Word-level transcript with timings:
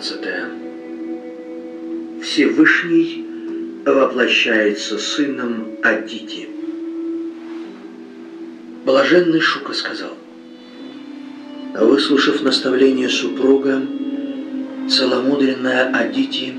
17. 0.00 0.20
Всевышний 2.22 3.24
воплощается 3.84 4.98
сыном 4.98 5.68
Адити. 5.82 6.48
Блаженный 8.84 9.40
Шука 9.40 9.72
сказал, 9.72 10.12
выслушав 11.74 12.42
наставление 12.42 13.08
супруга, 13.08 13.80
целомудренная 14.90 15.90
Адити 15.94 16.54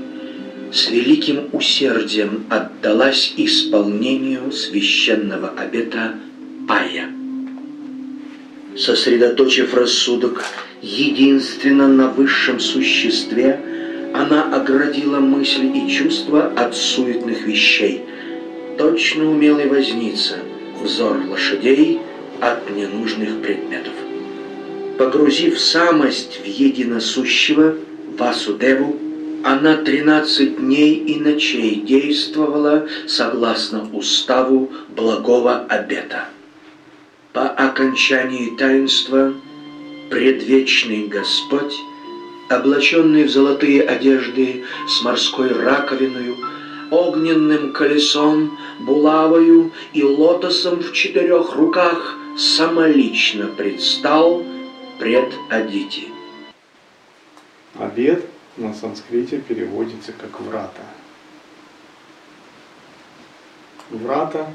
с 0.72 0.90
великим 0.90 1.48
усердием 1.52 2.44
отдалась 2.50 3.34
исполнению 3.36 4.50
священного 4.50 5.50
обета 5.50 6.14
Пая. 6.66 7.08
Сосредоточив 8.76 9.74
рассудок 9.74 10.42
единственно 10.82 11.88
на 11.88 12.08
высшем 12.08 12.60
существе, 12.60 13.60
она 14.14 14.54
оградила 14.54 15.18
мысли 15.18 15.66
и 15.66 15.88
чувства 15.88 16.52
от 16.56 16.74
суетных 16.74 17.46
вещей. 17.46 18.02
Точно 18.76 19.30
умелый 19.30 19.66
возница, 19.66 20.36
взор 20.82 21.18
лошадей 21.28 22.00
от 22.40 22.70
ненужных 22.70 23.40
предметов. 23.42 23.92
Погрузив 24.98 25.58
самость 25.58 26.40
в 26.42 26.46
единосущего, 26.46 27.76
Васудеву, 28.16 28.96
она 29.44 29.76
13 29.76 30.56
дней 30.56 30.94
и 30.94 31.20
ночей 31.20 31.76
действовала 31.76 32.88
согласно 33.06 33.88
уставу 33.92 34.72
благого 34.88 35.64
обета. 35.68 36.28
По 37.32 37.48
окончании 37.48 38.56
таинства 38.56 39.34
предвечный 40.10 41.06
Господь, 41.06 41.74
облаченный 42.48 43.24
в 43.24 43.30
золотые 43.30 43.82
одежды 43.82 44.64
с 44.88 45.02
морской 45.02 45.52
раковиною, 45.52 46.36
огненным 46.90 47.72
колесом, 47.72 48.58
булавою 48.80 49.72
и 49.92 50.02
лотосом 50.02 50.82
в 50.82 50.92
четырех 50.92 51.54
руках 51.54 52.16
самолично 52.36 53.48
предстал 53.48 54.42
пред 54.98 55.32
Адити. 55.50 56.08
Обед 57.78 58.24
на 58.56 58.74
санскрите 58.74 59.38
переводится 59.38 60.12
как 60.12 60.40
врата. 60.40 60.82
Врата 63.90 64.46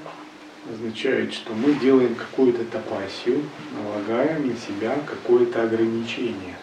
означает, 0.72 1.34
что 1.34 1.54
мы 1.54 1.74
делаем 1.74 2.16
какую-то 2.16 2.64
тапасию, 2.66 3.44
налагаем 3.76 4.48
на 4.48 4.56
себя 4.56 4.98
какое-то 5.06 5.64
ограничение 5.64 6.56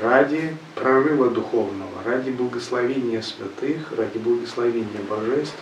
ради 0.00 0.56
прорыва 0.74 1.30
духовного, 1.30 2.02
ради 2.04 2.30
благословения 2.30 3.20
святых, 3.20 3.92
ради 3.96 4.16
благословения 4.16 5.02
божеств. 5.08 5.56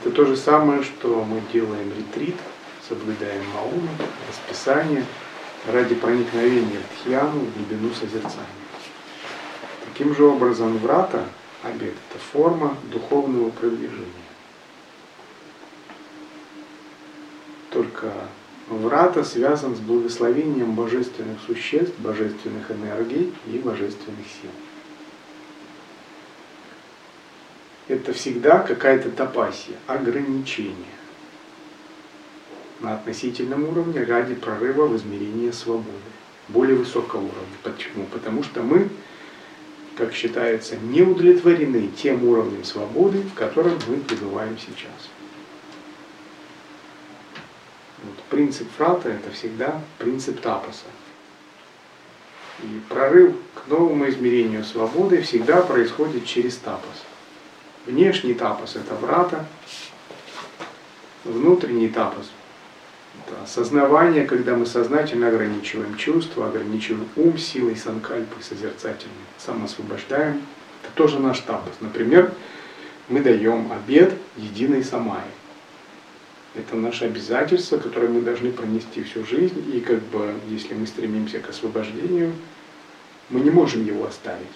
Это 0.00 0.14
то 0.14 0.24
же 0.26 0.36
самое, 0.36 0.82
что 0.82 1.24
мы 1.24 1.40
делаем 1.52 1.92
ретрит, 1.96 2.36
соблюдаем 2.88 3.42
мауну, 3.54 3.88
расписание, 4.28 5.04
ради 5.66 5.94
проникновения 5.94 6.80
в 6.80 7.04
тхьяну, 7.04 7.40
в 7.40 7.56
глубину 7.56 7.94
созерцания. 7.94 8.46
Таким 9.84 10.14
же 10.14 10.24
образом 10.24 10.78
врата– 10.78 11.24
обед– 11.62 11.94
это 12.10 12.18
форма 12.18 12.76
духовного 12.90 13.50
продвижения. 13.50 14.06
Только 17.70 18.12
врата 18.68 19.24
связан 19.24 19.76
с 19.76 19.78
благословением 19.78 20.74
божественных 20.74 21.40
существ, 21.46 21.98
божественных 21.98 22.70
энергий 22.70 23.34
и 23.46 23.58
божественных 23.58 24.26
сил. 24.40 24.50
Это 27.88 28.12
всегда 28.12 28.60
какая-то 28.60 29.10
топасия, 29.10 29.76
ограничение 29.86 30.96
на 32.80 32.94
относительном 32.94 33.68
уровне 33.68 34.02
ради 34.02 34.34
прорыва 34.34 34.86
в 34.86 34.96
измерение 34.96 35.52
свободы, 35.52 35.86
более 36.48 36.76
высокого 36.76 37.20
уровня. 37.20 37.56
Почему? 37.62 38.06
Потому 38.06 38.42
что 38.42 38.62
мы 38.62 38.88
как 39.96 40.12
считается, 40.12 40.76
не 40.76 41.02
удовлетворены 41.02 41.88
тем 41.88 42.24
уровнем 42.28 42.64
свободы, 42.64 43.18
в 43.22 43.34
котором 43.34 43.78
мы 43.88 43.96
пребываем 43.96 44.58
сейчас. 44.58 45.10
Вот, 48.04 48.14
принцип 48.28 48.68
фрата– 48.76 49.08
это 49.10 49.30
всегда 49.30 49.80
принцип 49.98 50.40
тапаса. 50.40 50.84
И 52.62 52.80
прорыв 52.88 53.34
к 53.54 53.68
новому 53.68 54.08
измерению 54.08 54.64
свободы 54.64 55.22
всегда 55.22 55.62
происходит 55.62 56.26
через 56.26 56.56
тапас. 56.56 57.04
Внешний 57.86 58.34
тапас– 58.34 58.74
это 58.76 58.94
врата, 58.94 59.46
внутренний 61.24 61.88
тапас 61.88 62.26
это 62.26 62.45
осознавание, 63.42 64.24
когда 64.24 64.56
мы 64.56 64.66
сознательно 64.66 65.28
ограничиваем 65.28 65.96
чувства, 65.96 66.48
ограничиваем 66.48 67.08
ум 67.16 67.38
силой 67.38 67.76
санкальпы 67.76 68.42
созерцательной, 68.42 69.14
самоосвобождаем. 69.38 70.42
Это 70.82 70.92
тоже 70.94 71.18
наш 71.18 71.40
тапос. 71.40 71.74
Например, 71.80 72.32
мы 73.08 73.20
даем 73.20 73.70
обед 73.72 74.14
единой 74.36 74.84
самай. 74.84 75.24
Это 76.54 76.76
наше 76.76 77.04
обязательство, 77.04 77.78
которое 77.78 78.08
мы 78.08 78.22
должны 78.22 78.50
пронести 78.50 79.02
всю 79.02 79.26
жизнь. 79.26 79.70
И 79.74 79.80
как 79.80 80.00
бы, 80.04 80.34
если 80.48 80.74
мы 80.74 80.86
стремимся 80.86 81.40
к 81.40 81.50
освобождению, 81.50 82.32
мы 83.28 83.40
не 83.40 83.50
можем 83.50 83.84
его 83.84 84.06
оставить. 84.06 84.46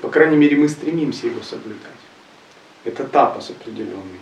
По 0.00 0.08
крайней 0.08 0.36
мере, 0.36 0.56
мы 0.56 0.68
стремимся 0.68 1.26
его 1.26 1.42
соблюдать. 1.42 1.80
Это 2.84 3.04
тапос 3.04 3.50
определенный 3.50 4.20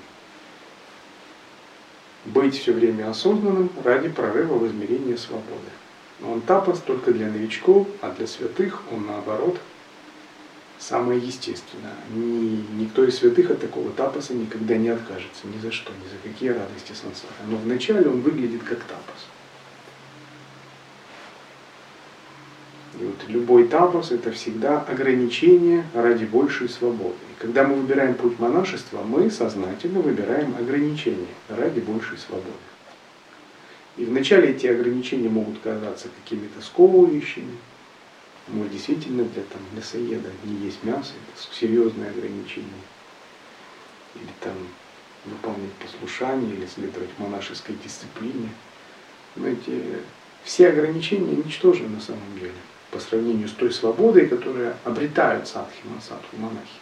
быть 2.24 2.58
все 2.58 2.72
время 2.72 3.10
осознанным 3.10 3.70
ради 3.84 4.08
прорыва 4.08 4.54
в 4.54 4.66
измерение 4.66 5.16
свободы. 5.16 5.70
Но 6.20 6.32
он 6.32 6.40
тапос 6.40 6.80
только 6.80 7.12
для 7.12 7.28
новичков, 7.28 7.88
а 8.00 8.10
для 8.10 8.26
святых 8.26 8.82
он 8.92 9.06
наоборот 9.06 9.58
самое 10.78 11.20
естественное. 11.20 11.94
Ни, 12.14 12.64
никто 12.80 13.04
из 13.04 13.18
святых 13.18 13.50
от 13.50 13.60
такого 13.60 13.90
тапоса 13.90 14.34
никогда 14.34 14.76
не 14.76 14.88
откажется, 14.88 15.46
ни 15.46 15.60
за 15.60 15.72
что, 15.72 15.92
ни 15.92 16.08
за 16.08 16.28
какие 16.28 16.50
радости 16.50 16.92
сансары. 16.92 17.34
Но 17.48 17.56
вначале 17.56 18.08
он 18.08 18.20
выглядит 18.20 18.62
как 18.62 18.78
тапос. 18.84 19.26
Вот 23.12 23.28
любой 23.28 23.68
тапос 23.68 24.10
это 24.10 24.32
всегда 24.32 24.80
ограничение 24.80 25.84
ради 25.92 26.24
большей 26.24 26.68
свободы. 26.68 27.16
И 27.30 27.42
когда 27.42 27.64
мы 27.64 27.74
выбираем 27.74 28.14
путь 28.14 28.38
монашества, 28.38 29.02
мы 29.02 29.30
сознательно 29.30 30.00
выбираем 30.00 30.56
ограничения 30.56 31.26
ради 31.48 31.80
большей 31.80 32.16
свободы. 32.16 32.48
И 33.98 34.06
вначале 34.06 34.52
эти 34.52 34.66
ограничения 34.66 35.28
могут 35.28 35.58
казаться 35.60 36.08
какими-то 36.22 36.62
сковывающими. 36.62 37.52
Может, 38.48 38.72
действительно 38.72 39.24
для 39.24 39.42
там, 39.42 39.60
мясоеда 39.76 40.30
не 40.44 40.64
есть 40.64 40.82
мясо, 40.82 41.12
это 41.12 41.54
серьезное 41.54 42.10
ограничение. 42.10 42.70
Или 44.14 44.32
там 44.40 44.54
выполнять 45.26 45.72
послушание, 45.74 46.54
или 46.54 46.66
следовать 46.66 47.10
монашеской 47.18 47.76
дисциплине. 47.84 48.48
Но 49.36 49.48
эти 49.48 49.82
все 50.44 50.68
ограничения 50.70 51.36
ничтожны 51.36 51.88
на 51.88 52.00
самом 52.00 52.38
деле 52.38 52.54
по 52.92 53.00
сравнению 53.00 53.48
с 53.48 53.52
той 53.52 53.72
свободой, 53.72 54.28
которая 54.28 54.76
обретают 54.84 55.48
садхи, 55.48 55.82
садху, 56.06 56.36
монахи. 56.36 56.78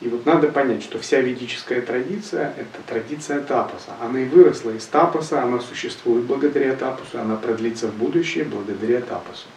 И 0.00 0.08
вот 0.08 0.24
надо 0.26 0.48
понять, 0.48 0.84
что 0.84 1.00
вся 1.00 1.20
ведическая 1.20 1.80
традиция– 1.80 2.54
это 2.56 2.82
традиция 2.86 3.40
тапаса. 3.40 3.94
Она 4.00 4.20
и 4.20 4.26
выросла 4.26 4.70
из 4.70 4.84
тапаса, 4.84 5.42
она 5.42 5.58
существует 5.58 6.24
благодаря 6.24 6.76
тапасу, 6.76 7.18
она 7.18 7.34
продлится 7.34 7.88
в 7.88 7.94
будущее 7.94 8.44
благодаря 8.44 9.00
тапасу. 9.00 9.48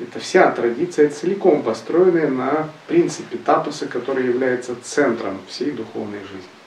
Это 0.00 0.18
вся 0.18 0.50
традиция 0.50 1.10
целиком 1.10 1.62
построенная 1.62 2.28
на 2.28 2.70
принципе 2.88 3.36
тапаса, 3.36 3.86
который 3.86 4.26
является 4.26 4.74
центром 4.82 5.38
всей 5.46 5.70
духовной 5.70 6.20
жизни. 6.20 6.61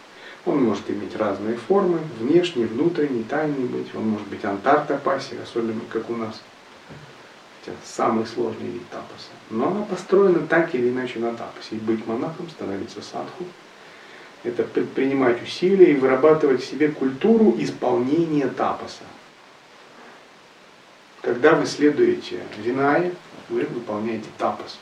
Он 0.45 0.63
может 0.63 0.89
иметь 0.89 1.15
разные 1.15 1.57
формы, 1.57 2.00
внешний, 2.19 2.65
внутренний, 2.65 3.24
тайный 3.24 3.65
быть. 3.65 3.94
Он 3.95 4.09
может 4.09 4.27
быть 4.27 4.45
антартопаси, 4.45 5.38
особенно 5.42 5.81
как 5.92 6.09
у 6.09 6.15
нас. 6.15 6.42
Хотя 7.59 7.75
самый 7.83 8.27
сложный 8.27 8.69
вид 8.69 8.88
тапаса. 8.89 9.31
Но 9.50 9.69
она 9.69 9.81
построена 9.86 10.45
так 10.45 10.75
или 10.75 10.89
иначе 10.89 11.18
на 11.19 11.31
тапасе. 11.31 11.75
И 11.75 11.80
быть 11.80 12.06
монахом, 12.06 12.47
становиться 12.50 13.01
садху, 13.01 13.45
это 14.44 14.63
предпринимать 14.63 15.42
усилия 15.42 15.92
и 15.92 15.95
вырабатывать 15.95 16.62
в 16.62 16.69
себе 16.69 16.89
культуру 16.89 17.56
исполнения 17.57 18.47
тапаса. 18.47 19.03
Когда 21.24 21.56
вы 21.56 21.65
следуете 21.65 22.44
Винае, 22.59 23.15
вы 23.50 23.62
выполняете 23.62 24.27
тапас. 24.38 24.77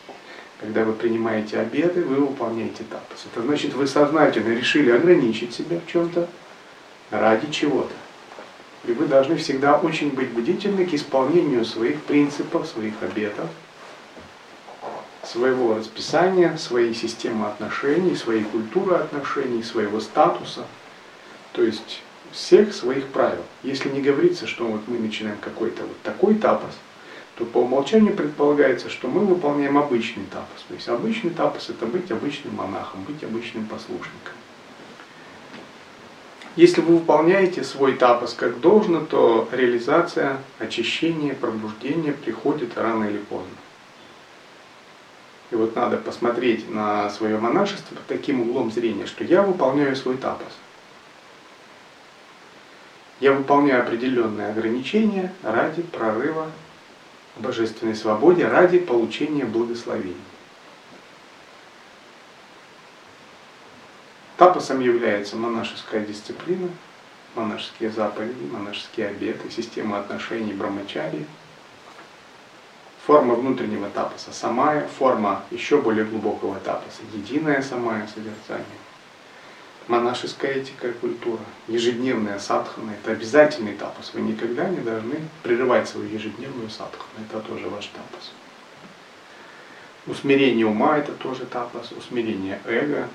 Когда 0.63 0.86
вы 0.86 0.94
принимаете 0.94 1.60
обеды, 1.60 2.06
вы 2.06 2.15
выполняете 2.15 2.86
тапас. 2.89 3.25
Это 3.30 3.42
значит, 3.45 3.74
вы 3.74 3.86
сознательно 3.86 4.54
решили 4.54 4.92
ограничить 4.92 5.54
себя 5.54 5.77
в 5.86 5.92
чем-то 5.92 6.30
ради 7.12 7.51
чего-то. 7.51 7.94
И 8.86 8.94
вы 8.94 9.07
должны 9.07 9.36
всегда 9.36 9.77
очень 9.77 10.12
быть 10.12 10.30
бдительны 10.30 10.86
к 10.86 10.94
исполнению 10.94 11.65
своих 11.65 12.01
принципов, 12.04 12.65
своих 12.65 12.94
обетов, 13.01 13.50
своего 15.21 15.75
расписания, 15.75 16.56
своей 16.56 16.94
системы 16.94 17.48
отношений, 17.48 18.15
своей 18.15 18.45
культуры 18.45 18.95
отношений, 18.95 19.63
своего 19.63 20.00
статуса, 20.00 20.65
то 21.51 21.62
есть 21.62 22.01
всех 22.31 22.74
своих 22.74 23.07
правил. 23.07 23.44
Если 23.63 23.89
не 23.89 24.00
говорится, 24.00 24.48
что 24.48 24.65
вот 24.65 24.83
мы 24.88 24.98
начинаем 24.98 25.38
какой-то 25.39 25.83
вот 25.83 26.01
такой 26.04 26.36
тапос, 26.36 26.71
то 27.35 27.45
по 27.45 27.59
умолчанию 27.59 28.15
предполагается, 28.15 28.89
что 28.89 29.07
мы 29.07 29.25
выполняем 29.25 29.77
обычный 29.77 30.25
тапос. 30.31 30.65
То 30.68 30.74
есть 30.75 30.88
обычный 30.88 31.31
тапос 31.31 31.69
это 31.69 31.85
быть 31.85 32.12
обычным 32.12 32.56
монахом, 32.56 33.03
быть 33.03 33.24
обычным 33.24 33.65
послушником. 33.65 34.33
Если 36.56 36.81
вы 36.81 36.97
выполняете 36.97 37.63
свой 37.63 37.94
тапос 37.94 38.35
как 38.35 38.59
должно, 38.59 39.00
то 39.00 39.50
реализация, 39.51 40.38
очищение, 40.59 41.33
пробуждение 41.33 42.13
приходит 42.13 42.77
рано 42.77 43.06
или 43.06 43.18
поздно. 43.18 43.57
И 45.50 45.56
вот 45.56 45.75
надо 45.75 45.97
посмотреть 45.97 46.69
на 46.69 47.09
свое 47.09 47.39
монашество 47.39 47.95
под 47.95 48.06
таким 48.06 48.41
углом 48.41 48.71
зрения, 48.71 49.07
что 49.07 49.24
я 49.24 49.41
выполняю 49.41 49.95
свой 49.95 50.18
тапос. 50.18 50.53
Я 53.19 53.33
выполняю 53.33 53.81
определенные 53.81 54.50
ограничения 54.50 55.33
ради 55.41 55.81
прорыва 55.81 56.51
божественной 57.38 57.95
свободе, 57.95 58.47
ради 58.47 58.80
получения 58.80 59.45
благословения. 59.45 60.15
Тапосом 64.38 64.80
является 64.81 65.35
монашеская 65.35 66.06
дисциплина, 66.06 66.69
монашеские 67.35 67.91
заповеди, 67.91 68.44
монашеские 68.51 69.07
обеты, 69.07 69.50
система 69.50 70.00
отношений 70.00 70.53
брамачари, 70.53 71.25
форма 73.06 73.36
внутреннего 73.36 73.89
тапоса 73.89 74.31
самая, 74.31 74.88
форма 74.88 75.44
еще 75.51 75.81
более 75.81 76.06
глубокого 76.06 76.59
тапоса, 76.59 77.01
единое 77.13 77.62
самое 77.62 78.07
созерцание, 78.07 78.65
монашеская 79.88 80.53
этика 80.53 80.89
и 80.89 80.94
культура, 80.94 81.41
ежедневная 81.68 82.39
садхана, 82.39 82.91
это 82.91 83.12
обязательный 83.12 83.74
тапос. 83.74 84.13
Вы 84.13 84.21
никогда 84.21 84.69
не 84.69 84.80
должны 84.80 85.19
прерывать 85.41 85.89
свою 85.89 86.07
ежедневную 86.09 86.69
садхану, 86.69 87.25
это 87.27 87.39
тоже 87.41 87.68
ваш 87.68 87.88
тапос. 87.88 88.31
Усмирение 90.06 90.65
ума 90.65 90.97
это 90.97 91.13
тоже 91.13 91.45
тапос, 91.45 91.91
усмирение 91.91 92.59
эго, 92.65 93.07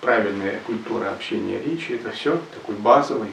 правильная 0.00 0.60
культура 0.66 1.10
общения 1.10 1.60
речи, 1.60 1.92
это 1.92 2.10
все 2.10 2.40
такой 2.54 2.76
базовый, 2.76 3.30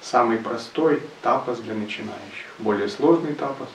самый 0.00 0.38
простой 0.38 1.02
тапос 1.22 1.58
для 1.58 1.74
начинающих. 1.74 2.46
Более 2.58 2.88
сложный 2.88 3.34
тапос, 3.34 3.68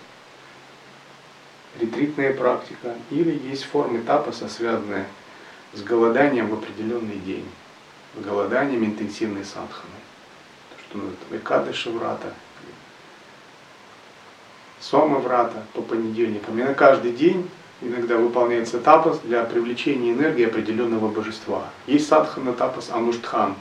ретритная 1.80 2.34
практика, 2.34 2.96
или 3.10 3.40
есть 3.50 3.64
формы 3.64 4.00
тапоса, 4.00 4.48
связанные 4.48 5.06
с 5.74 5.82
голоданием 5.82 6.50
в 6.50 6.54
определенный 6.54 7.18
день, 7.18 7.46
голоданием 8.16 8.86
интенсивной 8.86 9.44
садханы, 9.44 10.00
то, 10.70 10.84
что 10.84 10.98
называется 10.98 11.90
врата, 11.90 12.30
Сома 14.80 15.20
врата 15.20 15.64
по 15.74 15.82
понедельникам. 15.82 16.60
И 16.60 16.64
на 16.64 16.74
каждый 16.74 17.14
день 17.14 17.50
иногда 17.80 18.18
выполняется 18.18 18.80
тапас 18.80 19.20
для 19.20 19.46
привлечения 19.46 20.12
энергии 20.12 20.46
определенного 20.46 21.08
божества. 21.08 21.70
Есть 21.88 22.10
садхана 22.10 22.52
тапас 22.52 22.90
ануштхан, 22.90 23.56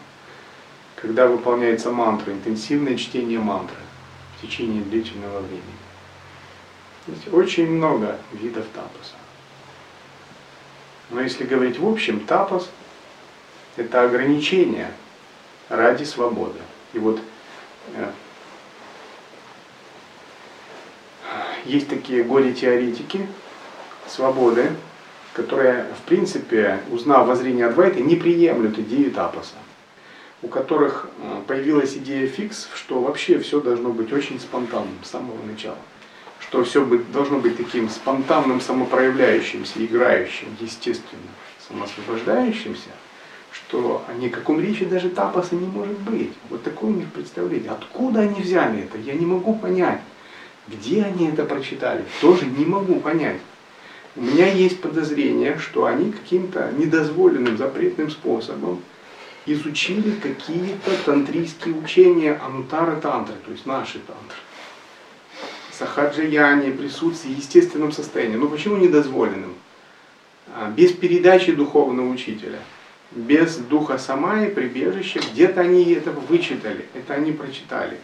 когда 0.96 1.28
выполняется 1.28 1.92
мантра, 1.92 2.32
интенсивное 2.32 2.96
чтение 2.96 3.38
мантры 3.38 3.76
в 4.36 4.42
течение 4.42 4.82
длительного 4.82 5.38
времени. 5.38 5.62
Есть 7.06 7.32
очень 7.32 7.70
много 7.70 8.18
видов 8.32 8.66
тапаса. 8.74 9.14
Но 11.10 11.20
если 11.20 11.44
говорить 11.44 11.78
в 11.78 11.88
общем, 11.88 12.18
тапас– 12.20 12.68
это 13.76 14.02
ограничение 14.02 14.90
ради 15.68 16.04
свободы. 16.04 16.58
И 16.92 16.98
вот 16.98 17.20
э, 17.94 18.10
есть 21.64 21.88
такие 21.88 22.22
горе-теоретики, 22.24 23.26
свободы, 24.06 24.70
которые, 25.32 25.86
в 25.98 26.06
принципе, 26.06 26.80
узнав 26.90 27.26
воззрение 27.26 27.66
Адвайты, 27.66 28.00
не 28.00 28.16
приемлют 28.16 28.78
идею 28.78 29.10
тапаса, 29.10 29.54
у 30.42 30.48
которых 30.48 31.08
э, 31.18 31.42
появилась 31.46 31.94
идея 31.94 32.26
фикс, 32.26 32.68
что 32.74 33.00
вообще 33.00 33.38
все 33.38 33.60
должно 33.60 33.90
быть 33.90 34.12
очень 34.12 34.38
спонтанным 34.38 34.98
с 35.02 35.10
самого 35.10 35.42
начала, 35.44 35.78
что 36.40 36.62
все 36.64 36.84
должно 37.12 37.38
быть 37.38 37.56
таким 37.56 37.88
спонтанным, 37.88 38.60
самопроявляющимся, 38.60 39.84
играющим, 39.84 40.48
естественным, 40.60 41.30
самосвобождающимся, 41.66 42.90
что 43.52 44.04
о 44.08 44.14
никаком 44.14 44.60
речи 44.60 44.84
даже 44.84 45.10
тапаса 45.10 45.54
не 45.54 45.66
может 45.66 45.98
быть. 46.00 46.32
Вот 46.48 46.62
такое 46.62 46.90
у 46.90 46.94
них 46.94 47.12
представление. 47.12 47.70
Откуда 47.70 48.20
они 48.20 48.40
взяли 48.40 48.84
это? 48.84 48.98
Я 48.98 49.14
не 49.14 49.26
могу 49.26 49.54
понять. 49.54 50.00
Где 50.68 51.02
они 51.02 51.28
это 51.28 51.44
прочитали? 51.44 52.04
Тоже 52.20 52.46
не 52.46 52.64
могу 52.64 53.00
понять. 53.00 53.38
У 54.14 54.22
меня 54.22 54.46
есть 54.46 54.80
подозрение, 54.80 55.58
что 55.58 55.86
они 55.86 56.12
каким-то 56.12 56.70
недозволенным, 56.76 57.56
запретным 57.56 58.10
способом 58.10 58.82
изучили 59.46 60.12
какие-то 60.12 60.90
тантрийские 61.04 61.74
учения 61.74 62.40
Анутара 62.44 62.96
Тантры, 62.96 63.34
то 63.44 63.50
есть 63.50 63.66
наши 63.66 63.98
тантры. 63.98 64.38
Сахаджаяни, 65.72 66.70
присутствие 66.70 67.34
в 67.34 67.38
естественном 67.38 67.90
состоянии. 67.90 68.36
Но 68.36 68.46
почему 68.48 68.76
недозволенным? 68.76 69.54
А, 70.54 70.70
без 70.70 70.92
передачи 70.92 71.52
духовного 71.52 72.08
учителя, 72.08 72.58
без 73.14 73.56
духа 73.56 73.98
самая 73.98 74.50
прибежища, 74.50 75.20
где-то 75.20 75.60
они 75.60 75.92
это 75.92 76.10
вычитали, 76.10 76.86
это 76.94 77.14
они 77.14 77.32
прочитали 77.32 77.98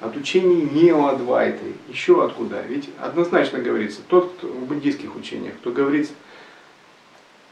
от 0.00 0.16
учений 0.16 0.62
неоадвайты, 0.62 1.74
еще 1.88 2.24
откуда. 2.24 2.62
Ведь 2.62 2.88
однозначно 3.00 3.58
говорится, 3.58 4.00
тот, 4.06 4.32
кто 4.34 4.46
в 4.46 4.66
буддийских 4.66 5.14
учениях, 5.16 5.54
кто 5.56 5.70
говорит 5.70 6.10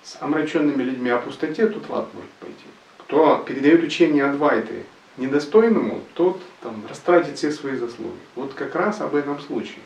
с 0.03 0.17
омраченными 0.21 0.83
людьми 0.83 1.11
о 1.11 1.19
пустоте, 1.19 1.67
тот 1.67 1.89
в 1.89 1.95
ад 1.95 2.09
может 2.15 2.31
пойти. 2.41 2.65
Кто 2.99 3.39
передает 3.39 3.83
учение 3.83 4.25
адвайты 4.25 4.85
недостойному, 5.17 6.01
тот 6.15 6.41
там, 6.63 6.85
растратит 6.89 7.37
все 7.37 7.51
свои 7.51 7.77
заслуги. 7.77 8.19
Вот 8.35 8.55
как 8.55 8.75
раз 8.75 9.01
об 9.01 9.15
этом 9.15 9.41
случае. 9.41 9.81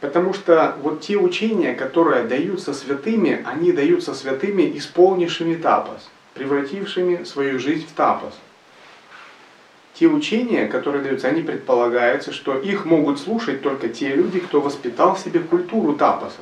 Потому 0.00 0.32
что 0.32 0.76
вот 0.82 1.00
те 1.00 1.16
учения, 1.16 1.74
которые 1.74 2.24
даются 2.24 2.72
святыми, 2.72 3.42
они 3.44 3.72
даются 3.72 4.14
святыми, 4.14 4.76
исполнившими 4.76 5.54
тапос, 5.54 6.08
превратившими 6.34 7.24
свою 7.24 7.58
жизнь 7.58 7.86
в 7.86 7.92
тапос 7.92 8.34
те 10.00 10.06
учения, 10.06 10.66
которые 10.66 11.04
даются, 11.04 11.28
они 11.28 11.42
предполагаются, 11.42 12.32
что 12.32 12.58
их 12.58 12.86
могут 12.86 13.20
слушать 13.20 13.60
только 13.60 13.90
те 13.90 14.14
люди, 14.14 14.40
кто 14.40 14.62
воспитал 14.62 15.14
в 15.14 15.18
себе 15.18 15.40
культуру 15.40 15.92
тапоса, 15.92 16.40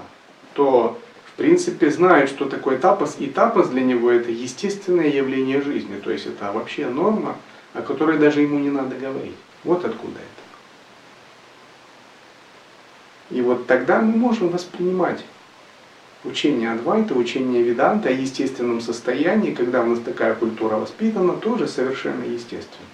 кто 0.53 0.97
в 1.27 1.33
принципе 1.37 1.91
знает, 1.91 2.29
что 2.29 2.45
такое 2.45 2.79
тапос, 2.79 3.17
и 3.19 3.27
тапос 3.27 3.69
для 3.71 3.83
него 3.83 4.12
это 4.12 4.31
естественное 4.31 5.09
явление 5.09 5.61
жизни, 5.61 5.99
то 5.99 6.12
есть 6.12 6.27
это 6.27 6.53
вообще 6.53 6.87
норма, 6.87 7.35
о 7.75 7.83
которой 7.83 8.19
даже 8.19 8.43
ему 8.43 8.61
не 8.61 8.71
надо 8.71 8.95
говорить. 8.95 9.37
Вот 9.65 9.85
откуда 9.85 10.19
это. 10.19 10.48
И 13.30 13.40
вот 13.42 13.66
тогда 13.66 14.00
мы 14.00 14.16
можем 14.16 14.49
воспринимать 14.49 15.25
учение 16.25 16.73
Адвайта, 16.73 17.14
учение 17.14 17.62
Веданта 17.62 18.08
о 18.08 18.12
естественном 18.12 18.80
состоянии, 18.80 19.54
когда 19.54 19.82
у 19.82 19.87
нас 19.87 20.00
такая 20.00 20.35
культура 20.35 20.76
воспитана, 20.76 21.35
тоже 21.35 21.68
совершенно 21.68 22.25
естественно. 22.25 22.87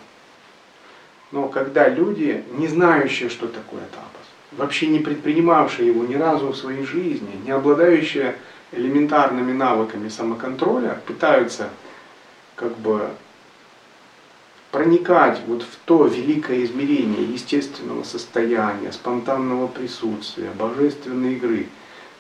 Но 1.31 1.49
когда 1.49 1.89
люди, 1.89 2.45
не 2.53 2.69
знающие, 2.69 3.29
что 3.29 3.47
такое 3.47 3.83
тапос, 3.91 4.27
вообще 4.53 4.87
не 4.87 5.01
предпринимавшие 5.01 5.89
его 5.89 6.05
ни 6.05 6.15
разу 6.15 6.49
в 6.49 6.57
своей 6.57 6.85
жизни, 6.85 7.41
не 7.45 7.51
обладающие 7.51 8.37
элементарными 8.73 9.53
навыками 9.53 10.09
самоконтроля, 10.09 10.99
пытаются 11.07 11.71
как 12.57 12.77
бы 12.79 13.11
проникать 14.75 15.41
вот 15.47 15.63
в 15.63 15.77
то 15.85 16.05
великое 16.05 16.65
измерение 16.65 17.23
естественного 17.23 18.03
состояния, 18.03 18.91
спонтанного 18.91 19.69
присутствия, 19.69 20.51
божественной 20.51 21.35
игры, 21.35 21.69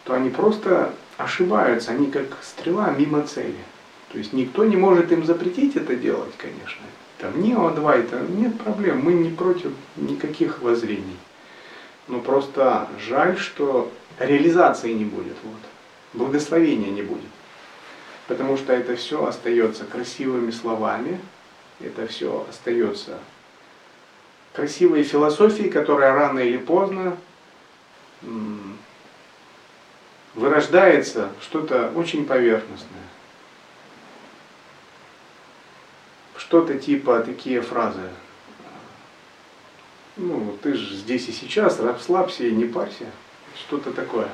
то 0.05 0.15
они 0.15 0.31
просто 0.31 0.95
ошибаются, 1.17 1.91
они 1.91 2.13
как 2.13 2.27
стрела 2.43 2.95
мимо 2.97 3.23
цели. 3.23 3.59
То 4.13 4.19
есть 4.19 4.33
никто 4.33 4.65
не 4.65 4.77
может 4.77 5.11
им 5.11 5.25
запретить 5.25 5.75
это 5.75 5.97
делать, 5.97 6.33
конечно. 6.39 6.85
Там 7.19 7.43
нео-2, 7.43 7.93
это 7.93 8.21
нет 8.21 8.57
проблем, 8.61 9.01
мы 9.03 9.15
не 9.15 9.31
против 9.31 9.73
никаких 9.97 10.63
воззрений. 10.63 11.19
Но 12.07 12.21
просто 12.21 12.89
жаль, 13.05 13.37
что 13.37 13.91
реализации 14.21 14.93
не 14.93 15.05
будет, 15.05 15.37
вот. 15.43 15.61
благословения 16.13 16.93
не 16.93 17.03
будет. 17.03 17.33
Потому 18.29 18.57
что 18.57 18.73
это 18.73 18.95
все 18.95 19.27
остается 19.27 19.83
красивыми 19.83 20.53
словами, 20.53 21.19
это 21.81 22.07
все 22.07 22.47
остается 22.49 23.19
красивой 24.52 25.02
философии, 25.02 25.69
которая 25.69 26.14
рано 26.14 26.38
или 26.38 26.57
поздно 26.57 27.16
вырождается 30.35 31.31
что-то 31.40 31.90
очень 31.95 32.25
поверхностное. 32.26 33.02
Что-то 36.37 36.78
типа 36.78 37.21
такие 37.21 37.61
фразы. 37.61 38.11
Ну, 40.16 40.57
ты 40.62 40.75
же 40.75 40.95
здесь 40.95 41.28
и 41.28 41.33
сейчас, 41.33 41.81
расслабься 41.81 42.45
и 42.45 42.52
не 42.52 42.66
парься. 42.66 43.07
Что-то 43.57 43.93
такое. 43.93 44.28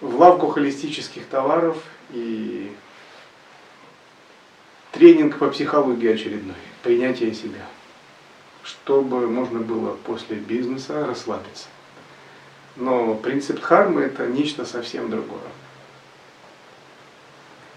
В 0.00 0.16
лавку 0.16 0.48
холистических 0.48 1.26
товаров 1.26 1.82
и 2.10 2.74
тренинг 4.94 5.38
по 5.38 5.48
психологии 5.48 6.12
очередной, 6.12 6.56
принятие 6.82 7.34
себя 7.34 7.66
чтобы 8.64 9.28
можно 9.28 9.60
было 9.60 9.96
после 10.04 10.36
бизнеса 10.36 11.06
расслабиться. 11.06 11.68
Но 12.76 13.14
принцип 13.14 13.60
дхармы 13.60 14.02
это 14.02 14.26
нечто 14.26 14.64
совсем 14.64 15.10
другое. 15.10 15.40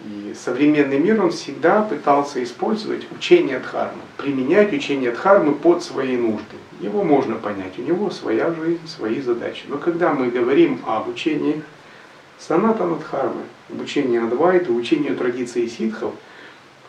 И 0.05 0.33
современный 0.36 1.00
мир, 1.00 1.24
он 1.24 1.31
всегда 1.31 1.81
пытался 1.81 2.41
использовать 2.43 3.12
учение 3.12 3.59
дхармы, 3.59 4.01
применять 4.17 4.71
учение 4.71 5.12
дхармы 5.12 5.53
под 5.53 5.83
свои 5.83 6.15
нужды. 6.15 6.55
Его 6.79 7.03
можно 7.03 7.36
понять, 7.36 7.77
у 7.79 7.81
него 7.81 8.12
своя 8.12 8.53
жизнь, 8.53 8.88
свои 8.88 9.19
задачи. 9.21 9.63
Но 9.67 9.77
когда 9.77 10.13
мы 10.13 10.29
говорим 10.29 10.81
об 10.86 11.09
учении 11.09 11.63
санатана 12.38 12.97
дхармы, 12.97 13.41
об 13.69 13.81
учении 13.81 14.24
Адвайта, 14.24 14.71
учении 14.71 15.09
традиции 15.09 15.67
ситхов– 15.67 16.13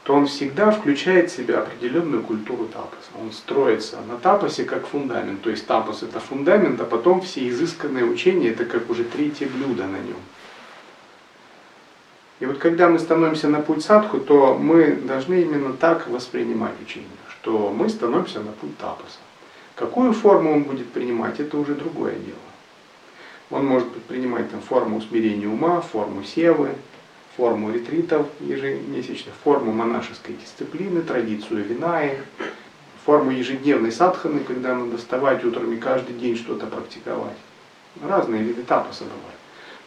то 0.09 0.15
он 0.15 0.27
всегда 0.27 0.71
включает 0.71 1.31
в 1.31 1.37
себя 1.37 1.59
определенную 1.59 2.23
культуру 2.23 2.65
тапоса. 2.65 3.11
Он 3.21 3.31
строится 3.31 3.99
на 4.09 4.17
тапосе 4.17 4.65
как 4.65 4.87
фундамент. 4.87 5.43
То 5.43 5.51
есть 5.51 5.67
тапос 5.67 6.03
это 6.03 6.19
фундамент, 6.19 6.81
а 6.81 6.87
потом 6.87 7.21
все 7.21 7.47
изысканные 7.47 8.07
учения 8.07 8.49
это 8.49 8.65
как 8.65 8.89
уже 8.89 9.05
третье 9.05 9.47
блюдо 9.49 9.83
на 9.83 9.99
нем. 9.99 10.17
И 12.41 12.47
вот 12.47 12.57
когда 12.57 12.89
мы 12.89 12.99
становимся 12.99 13.49
на 13.49 13.61
путь 13.61 13.85
садху, 13.85 14.19
то 14.19 14.55
мы 14.55 14.93
должны 14.93 15.43
именно 15.43 15.75
так 15.75 16.09
воспринимать 16.09 16.81
учение, 16.81 17.11
что 17.29 17.71
мы 17.71 17.91
становимся 17.91 18.41
на 18.41 18.53
путь 18.53 18.79
тапоса. 18.79 19.19
Какую 19.75 20.15
форму 20.15 20.55
он 20.55 20.63
будет 20.63 20.91
принимать, 20.91 21.39
это 21.39 21.59
уже 21.59 21.75
другое 21.75 22.15
дело. 22.15 22.39
Он 23.51 23.67
может 23.67 23.93
принимать 24.05 24.51
там, 24.51 24.63
форму 24.63 24.97
усмирения 24.97 25.49
ума, 25.49 25.83
форму 25.83 26.25
севы, 26.25 26.71
форму 27.39 27.71
ретритов 27.71 28.27
ежемесячных, 28.41 29.33
форму 29.45 29.73
монашеской 29.73 30.35
дисциплины, 30.35 31.03
традицию 31.03 31.65
винаи, 31.65 32.19
форму 33.07 33.31
ежедневной 33.31 33.93
садханы, 33.93 34.41
когда 34.41 34.75
надо 34.75 34.99
вставать 34.99 35.45
утром 35.45 35.73
и 35.73 35.77
каждый 35.77 36.17
день 36.17 36.37
что-то 36.37 36.67
практиковать. 36.67 37.37
Разные 38.03 38.43
виды 38.43 38.65
тапаса 38.65 39.05
бывают. 39.05 39.41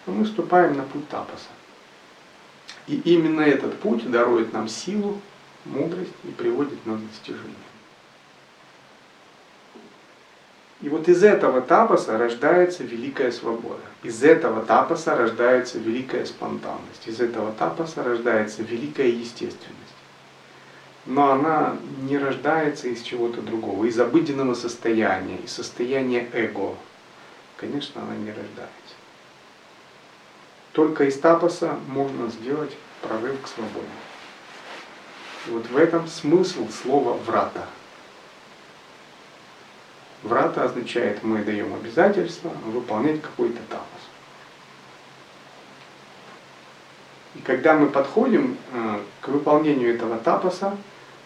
Но 0.08 0.13
мы 0.13 0.24
вступаем 0.24 0.77
на 0.77 0.84
путь 0.84 1.08
тапаса. 1.10 1.50
И 2.88 2.96
именно 3.03 3.41
этот 3.41 3.77
путь 3.79 4.10
дарует 4.10 4.53
нам 4.53 4.70
силу, 4.70 5.20
мудрость 5.65 6.13
и 6.24 6.29
приводит 6.29 6.86
нас 6.86 7.00
к 7.00 7.08
достижению. 7.10 7.71
И 10.82 10.90
вот 10.90 11.08
из 11.08 11.24
этого 11.24 11.62
тапоса 11.62 12.18
рождается 12.18 12.84
великая 12.84 13.32
свобода. 13.32 13.84
Из 14.02 14.24
этого 14.24 14.66
тапоса 14.66 15.16
рождается 15.16 15.78
великая 15.78 16.26
спонтанность. 16.26 17.08
Из 17.08 17.22
этого 17.22 17.52
тапоса 17.52 18.04
рождается 18.04 18.64
великая 18.64 19.10
естественность. 19.10 19.78
Но 21.06 21.32
она 21.32 21.78
не 22.02 22.18
рождается 22.18 22.88
из 22.88 23.02
чего-то 23.04 23.42
другого, 23.42 23.86
из 23.86 24.00
обыденного 24.00 24.56
состояния, 24.56 25.38
из 25.38 25.52
состояния 25.52 26.28
эго. 26.34 26.76
Конечно, 27.58 28.02
она 28.02 28.16
не 28.16 28.30
рождается. 28.30 28.96
Только 30.72 31.04
из 31.04 31.20
тапоса 31.20 31.78
можно 31.88 32.30
сделать 32.30 32.76
прорыв 33.02 33.40
к 33.42 33.48
свободе. 33.48 33.88
И 35.48 35.52
вот 35.52 35.68
в 35.68 35.78
этом 35.78 36.08
смысл 36.08 36.68
слова 36.70 37.14
«врата». 37.26 37.66
Врата 40.24 40.63
означает, 40.63 41.24
мы 41.24 41.44
даем 41.44 41.74
обязательство 41.74 42.51
выполнять 42.66 43.22
какой-то 43.22 43.60
тапос. 43.70 43.86
И 47.36 47.40
когда 47.40 47.74
мы 47.74 47.88
подходим 47.88 48.58
э, 48.74 49.00
к 49.22 49.30
выполнению 49.30 49.96
этого 49.96 50.18
тапоса, 50.18 50.78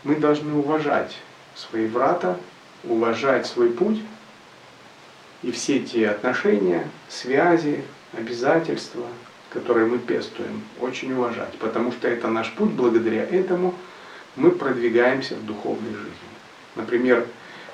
мы 0.04 0.16
должны 0.16 0.54
уважать 0.54 1.18
свои 1.56 1.88
врата, 1.88 2.38
уважать 2.84 3.48
свой 3.48 3.72
путь 3.72 4.02
и 5.42 5.52
все 5.52 5.80
те 5.80 6.10
отношения, 6.10 6.88
связи, 7.10 7.84
обязательства, 8.14 9.06
которые 9.50 9.88
мы 9.88 10.00
пестуем, 10.00 10.64
очень 10.80 11.14
уважать, 11.14 11.54
потому 11.60 11.92
что 11.92 12.08
это 12.08 12.28
наш 12.28 12.52
путь, 12.54 12.72
благодаря 12.72 13.24
этому 13.24 13.74
мы 14.36 14.52
продвигаемся 14.52 15.36
в 15.36 15.46
духовной 15.46 15.92
жизни. 15.92 16.12
Например, 16.76 17.26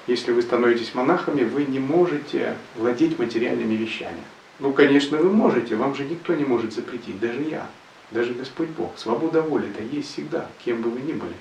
если 0.07 0.31
вы 0.31 0.41
становитесь 0.41 0.93
монахами, 0.93 1.43
вы 1.43 1.65
не 1.65 1.79
можете 1.79 2.55
владеть 2.75 3.19
материальными 3.19 3.75
вещами. 3.75 4.21
Ну, 4.59 4.73
конечно, 4.73 5.17
вы 5.17 5.31
можете, 5.31 5.75
вам 5.75 5.95
же 5.95 6.05
никто 6.05 6.33
не 6.35 6.45
может 6.45 6.73
запретить, 6.73 7.19
даже 7.19 7.41
я, 7.41 7.67
даже 8.11 8.33
Господь 8.33 8.69
Бог. 8.69 8.97
Свобода 8.97 9.41
воли 9.41 9.69
это 9.69 9.83
есть 9.83 10.11
всегда, 10.13 10.47
кем 10.63 10.81
бы 10.81 10.89
вы 10.89 11.01
ни 11.01 11.13
были. 11.13 11.33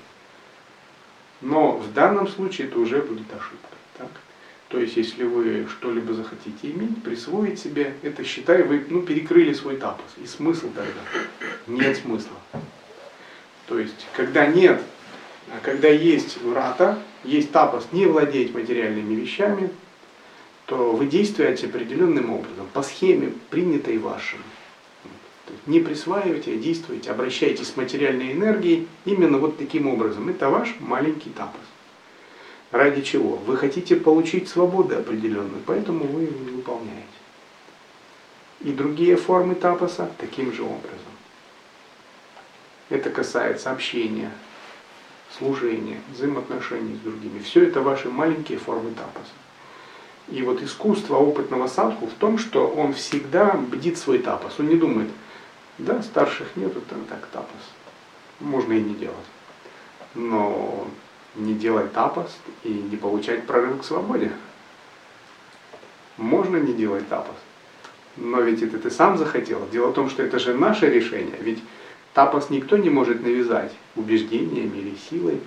Но 1.41 1.77
в 1.77 1.93
данном 1.93 2.27
случае 2.27 2.67
это 2.67 2.79
уже 2.79 3.01
будет 3.01 3.27
ошибка. 3.33 3.75
Так? 3.97 4.09
То 4.69 4.79
есть, 4.79 4.95
если 4.95 5.23
вы 5.23 5.67
что-либо 5.69 6.13
захотите 6.13 6.71
иметь, 6.71 7.03
присвоить 7.03 7.59
себе, 7.59 7.93
это 8.03 8.23
считай, 8.23 8.63
вы 8.63 8.85
ну, 8.89 9.01
перекрыли 9.01 9.53
свой 9.53 9.75
тапос. 9.75 10.05
И 10.23 10.25
смысл 10.25 10.67
тогда? 10.73 11.01
Нет 11.67 11.97
смысла. 11.97 12.37
То 13.67 13.79
есть, 13.79 14.07
когда 14.15 14.45
нет 14.45 14.81
а 15.51 15.59
когда 15.61 15.89
есть 15.89 16.41
врата, 16.41 16.97
есть 17.23 17.51
тапос 17.51 17.87
не 17.91 18.05
владеть 18.05 18.53
материальными 18.53 19.15
вещами, 19.15 19.69
то 20.65 20.93
вы 20.93 21.05
действуете 21.05 21.67
определенным 21.67 22.31
образом, 22.31 22.67
по 22.73 22.81
схеме, 22.81 23.33
принятой 23.49 23.97
вашим. 23.97 24.39
Не 25.65 25.81
присваивайте, 25.81 26.53
а 26.53 26.55
действуйте, 26.55 27.11
обращайтесь 27.11 27.67
с 27.67 27.77
материальной 27.77 28.31
энергией 28.31 28.87
именно 29.05 29.37
вот 29.37 29.57
таким 29.57 29.87
образом. 29.87 30.29
Это 30.29 30.49
ваш 30.49 30.75
маленький 30.79 31.29
тапос. 31.29 31.61
Ради 32.71 33.01
чего? 33.01 33.35
Вы 33.35 33.57
хотите 33.57 33.97
получить 33.97 34.47
свободу 34.47 34.97
определенную, 34.97 35.61
поэтому 35.65 36.05
вы 36.05 36.23
его 36.23 36.55
выполняете. 36.55 37.05
И 38.61 38.71
другие 38.71 39.17
формы 39.17 39.55
тапоса 39.55 40.09
таким 40.17 40.53
же 40.53 40.63
образом. 40.63 41.11
Это 42.89 43.09
касается 43.09 43.71
общения 43.71 44.31
служение, 45.37 46.01
взаимоотношения 46.11 46.95
с 46.95 46.99
другими. 46.99 47.39
Все 47.39 47.65
это 47.65 47.81
ваши 47.81 48.09
маленькие 48.09 48.57
формы 48.57 48.91
тапаса. 48.91 49.31
И 50.29 50.41
вот 50.43 50.61
искусство 50.61 51.17
опытного 51.17 51.67
садху 51.67 52.07
в 52.07 52.13
том, 52.13 52.37
что 52.37 52.67
он 52.67 52.93
всегда 52.93 53.53
бдит 53.53 53.97
свой 53.97 54.19
тапас. 54.19 54.59
Он 54.59 54.67
не 54.67 54.75
думает, 54.75 55.09
да, 55.77 56.01
старших 56.01 56.55
нету, 56.55 56.81
там 56.89 57.05
так 57.05 57.27
тапас. 57.27 57.49
Можно 58.39 58.73
и 58.73 58.81
не 58.81 58.93
делать. 58.93 59.15
Но 60.15 60.87
не 61.35 61.53
делать 61.53 61.93
тапас 61.93 62.37
и 62.63 62.69
не 62.69 62.97
получать 62.97 63.45
прорыв 63.45 63.81
к 63.81 63.85
свободе. 63.85 64.31
Можно 66.17 66.57
не 66.57 66.73
делать 66.73 67.07
тапас. 67.07 67.35
Но 68.17 68.41
ведь 68.41 68.61
это 68.61 68.77
ты 68.77 68.91
сам 68.91 69.17
захотел. 69.17 69.67
Дело 69.71 69.87
в 69.87 69.93
том, 69.93 70.09
что 70.09 70.23
это 70.23 70.39
же 70.39 70.53
наше 70.53 70.89
решение. 70.89 71.37
Ведь 71.39 71.59
Тапас 72.13 72.49
никто 72.49 72.77
не 72.77 72.89
может 72.89 73.23
навязать 73.23 73.71
убеждениями 73.95 74.77
или 74.77 74.95
силой. 75.09 75.39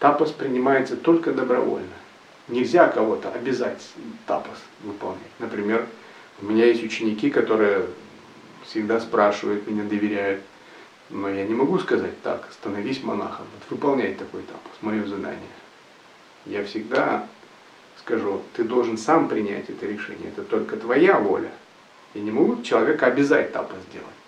Тапас 0.00 0.32
принимается 0.32 0.96
только 0.96 1.32
добровольно. 1.32 1.86
Нельзя 2.48 2.88
кого-то 2.88 3.30
обязать 3.30 3.80
тапас 4.26 4.58
выполнять. 4.82 5.20
Например, 5.38 5.86
у 6.42 6.46
меня 6.46 6.64
есть 6.66 6.82
ученики, 6.82 7.30
которые 7.30 7.86
всегда 8.64 8.98
спрашивают, 8.98 9.68
меня 9.68 9.84
доверяют, 9.84 10.42
но 11.10 11.28
я 11.28 11.44
не 11.44 11.54
могу 11.54 11.78
сказать 11.78 12.20
так, 12.22 12.48
становись 12.52 13.02
монахом, 13.04 13.46
вот 13.54 13.70
выполняй 13.70 14.14
такой 14.14 14.42
тапос, 14.42 14.72
мое 14.80 15.06
задание. 15.06 15.40
Я 16.46 16.64
всегда 16.64 17.26
скажу, 17.98 18.42
ты 18.54 18.64
должен 18.64 18.98
сам 18.98 19.28
принять 19.28 19.70
это 19.70 19.86
решение, 19.86 20.28
это 20.28 20.42
только 20.42 20.76
твоя 20.76 21.18
воля. 21.18 21.50
Я 22.14 22.22
не 22.22 22.30
могу 22.32 22.62
человека 22.62 23.06
обязать 23.06 23.52
тапос 23.52 23.78
сделать. 23.90 24.19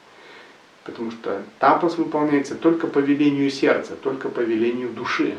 Потому 0.85 1.11
что 1.13 1.43
тапос 1.59 1.97
выполняется 1.97 2.57
только 2.57 2.87
по 2.87 2.99
велению 2.99 3.51
сердца, 3.51 3.95
только 3.95 4.29
по 4.29 4.41
велению 4.41 4.91
души. 4.91 5.37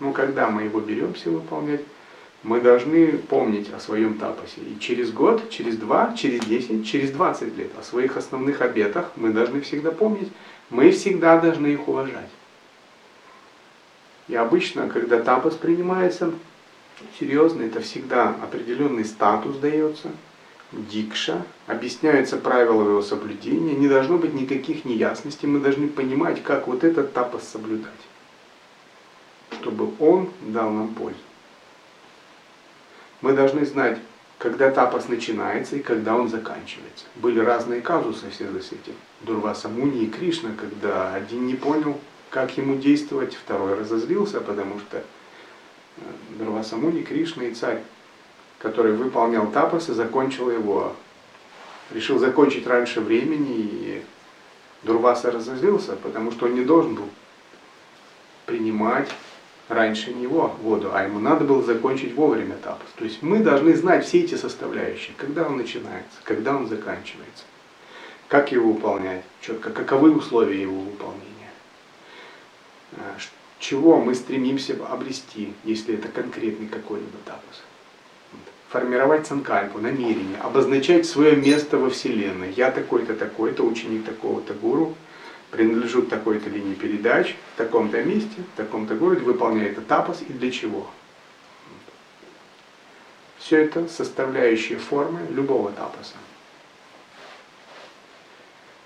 Но 0.00 0.12
когда 0.12 0.48
мы 0.48 0.62
его 0.62 0.80
беремся 0.80 1.30
выполнять, 1.30 1.80
мы 2.44 2.60
должны 2.60 3.18
помнить 3.18 3.72
о 3.72 3.80
своем 3.80 4.18
тапосе. 4.18 4.60
И 4.60 4.78
через 4.78 5.10
год, 5.10 5.48
через 5.50 5.76
два, 5.76 6.14
через 6.14 6.40
десять, 6.40 6.86
через 6.86 7.10
двадцать 7.10 7.56
лет 7.56 7.70
о 7.78 7.82
своих 7.82 8.16
основных 8.16 8.60
обетах 8.60 9.10
мы 9.16 9.30
должны 9.30 9.62
всегда 9.62 9.90
помнить. 9.90 10.30
Мы 10.70 10.90
всегда 10.90 11.40
должны 11.40 11.68
их 11.68 11.88
уважать. 11.88 12.30
И 14.28 14.34
обычно, 14.34 14.88
когда 14.88 15.20
тапос 15.20 15.54
принимается, 15.54 16.32
серьезно, 17.18 17.62
это 17.62 17.80
всегда 17.80 18.36
определенный 18.42 19.04
статус 19.04 19.56
дается, 19.56 20.10
дикша, 20.90 21.44
объясняются 21.66 22.36
правила 22.36 22.82
его 22.82 23.02
соблюдения, 23.02 23.74
не 23.74 23.88
должно 23.88 24.18
быть 24.18 24.34
никаких 24.34 24.84
неясностей, 24.84 25.48
мы 25.48 25.60
должны 25.60 25.88
понимать, 25.88 26.42
как 26.42 26.66
вот 26.66 26.84
этот 26.84 27.12
тапос 27.12 27.44
соблюдать, 27.44 27.92
чтобы 29.60 29.92
он 29.98 30.30
дал 30.40 30.70
нам 30.70 30.88
пользу. 30.94 31.18
Мы 33.20 33.32
должны 33.32 33.64
знать, 33.64 33.98
когда 34.38 34.70
тапос 34.70 35.08
начинается 35.08 35.76
и 35.76 35.80
когда 35.80 36.16
он 36.16 36.28
заканчивается. 36.28 37.06
Были 37.16 37.40
разные 37.40 37.80
казусы 37.80 38.28
в 38.28 38.34
связи 38.34 38.60
с 38.60 38.72
этим. 38.72 38.94
Дурваса 39.22 39.68
Муни 39.68 40.04
и 40.04 40.10
Кришна, 40.10 40.50
когда 40.60 41.14
один 41.14 41.46
не 41.46 41.54
понял, 41.54 41.98
как 42.28 42.56
ему 42.58 42.76
действовать, 42.76 43.34
второй 43.34 43.74
разозлился, 43.78 44.40
потому 44.40 44.80
что 44.80 44.98
э, 44.98 45.02
Дурваса 46.38 46.76
Муни, 46.76 47.02
Кришна 47.02 47.44
и 47.44 47.54
царь, 47.54 47.80
который 48.64 48.92
выполнял 48.92 49.46
тапос 49.48 49.90
и 49.90 49.92
закончил 49.92 50.50
его, 50.50 50.96
решил 51.90 52.18
закончить 52.18 52.66
раньше 52.66 53.02
времени, 53.02 53.58
и 53.58 54.02
Дурваса 54.82 55.30
разозлился, 55.30 55.96
потому 55.96 56.32
что 56.32 56.46
он 56.46 56.54
не 56.54 56.64
должен 56.64 56.94
был 56.94 57.10
принимать 58.46 59.10
раньше 59.68 60.14
него 60.14 60.56
воду, 60.62 60.92
а 60.94 61.02
ему 61.02 61.18
надо 61.18 61.44
было 61.44 61.62
закончить 61.62 62.14
вовремя 62.14 62.56
тапос. 62.56 62.88
То 62.96 63.04
есть 63.04 63.20
мы 63.20 63.40
должны 63.40 63.76
знать 63.76 64.06
все 64.06 64.20
эти 64.20 64.34
составляющие, 64.34 65.14
когда 65.18 65.46
он 65.46 65.58
начинается, 65.58 66.18
когда 66.24 66.56
он 66.56 66.66
заканчивается, 66.66 67.44
как 68.28 68.50
его 68.50 68.72
выполнять, 68.72 69.24
четко, 69.42 69.68
каковы 69.72 70.10
условия 70.10 70.62
его 70.62 70.80
выполнения, 70.80 71.52
а, 72.92 73.14
чего 73.58 74.00
мы 74.00 74.14
стремимся 74.14 74.74
обрести, 74.88 75.52
если 75.64 75.96
это 75.96 76.08
конкретный 76.08 76.68
какой-либо 76.68 77.18
тапос. 77.26 77.62
Формировать 78.74 79.24
санкальпу, 79.28 79.78
намерение, 79.78 80.36
обозначать 80.42 81.06
свое 81.06 81.36
место 81.36 81.78
во 81.78 81.90
Вселенной. 81.90 82.50
Я 82.50 82.72
такой-то, 82.72 83.14
такой-то, 83.14 83.62
ученик 83.62 84.04
такого-то 84.04 84.52
гуру, 84.52 84.96
принадлежу 85.52 86.02
к 86.02 86.08
такой-то 86.08 86.50
линии 86.50 86.74
передач, 86.74 87.36
в 87.54 87.58
таком-то 87.58 88.02
месте, 88.02 88.42
в 88.52 88.56
таком-то 88.56 88.96
городе, 88.96 89.20
выполняет 89.20 89.86
тапос 89.86 90.22
и 90.28 90.32
для 90.32 90.50
чего. 90.50 90.90
Все 93.38 93.58
это 93.58 93.86
составляющие 93.86 94.76
формы 94.76 95.20
любого 95.30 95.70
тапоса. 95.70 96.16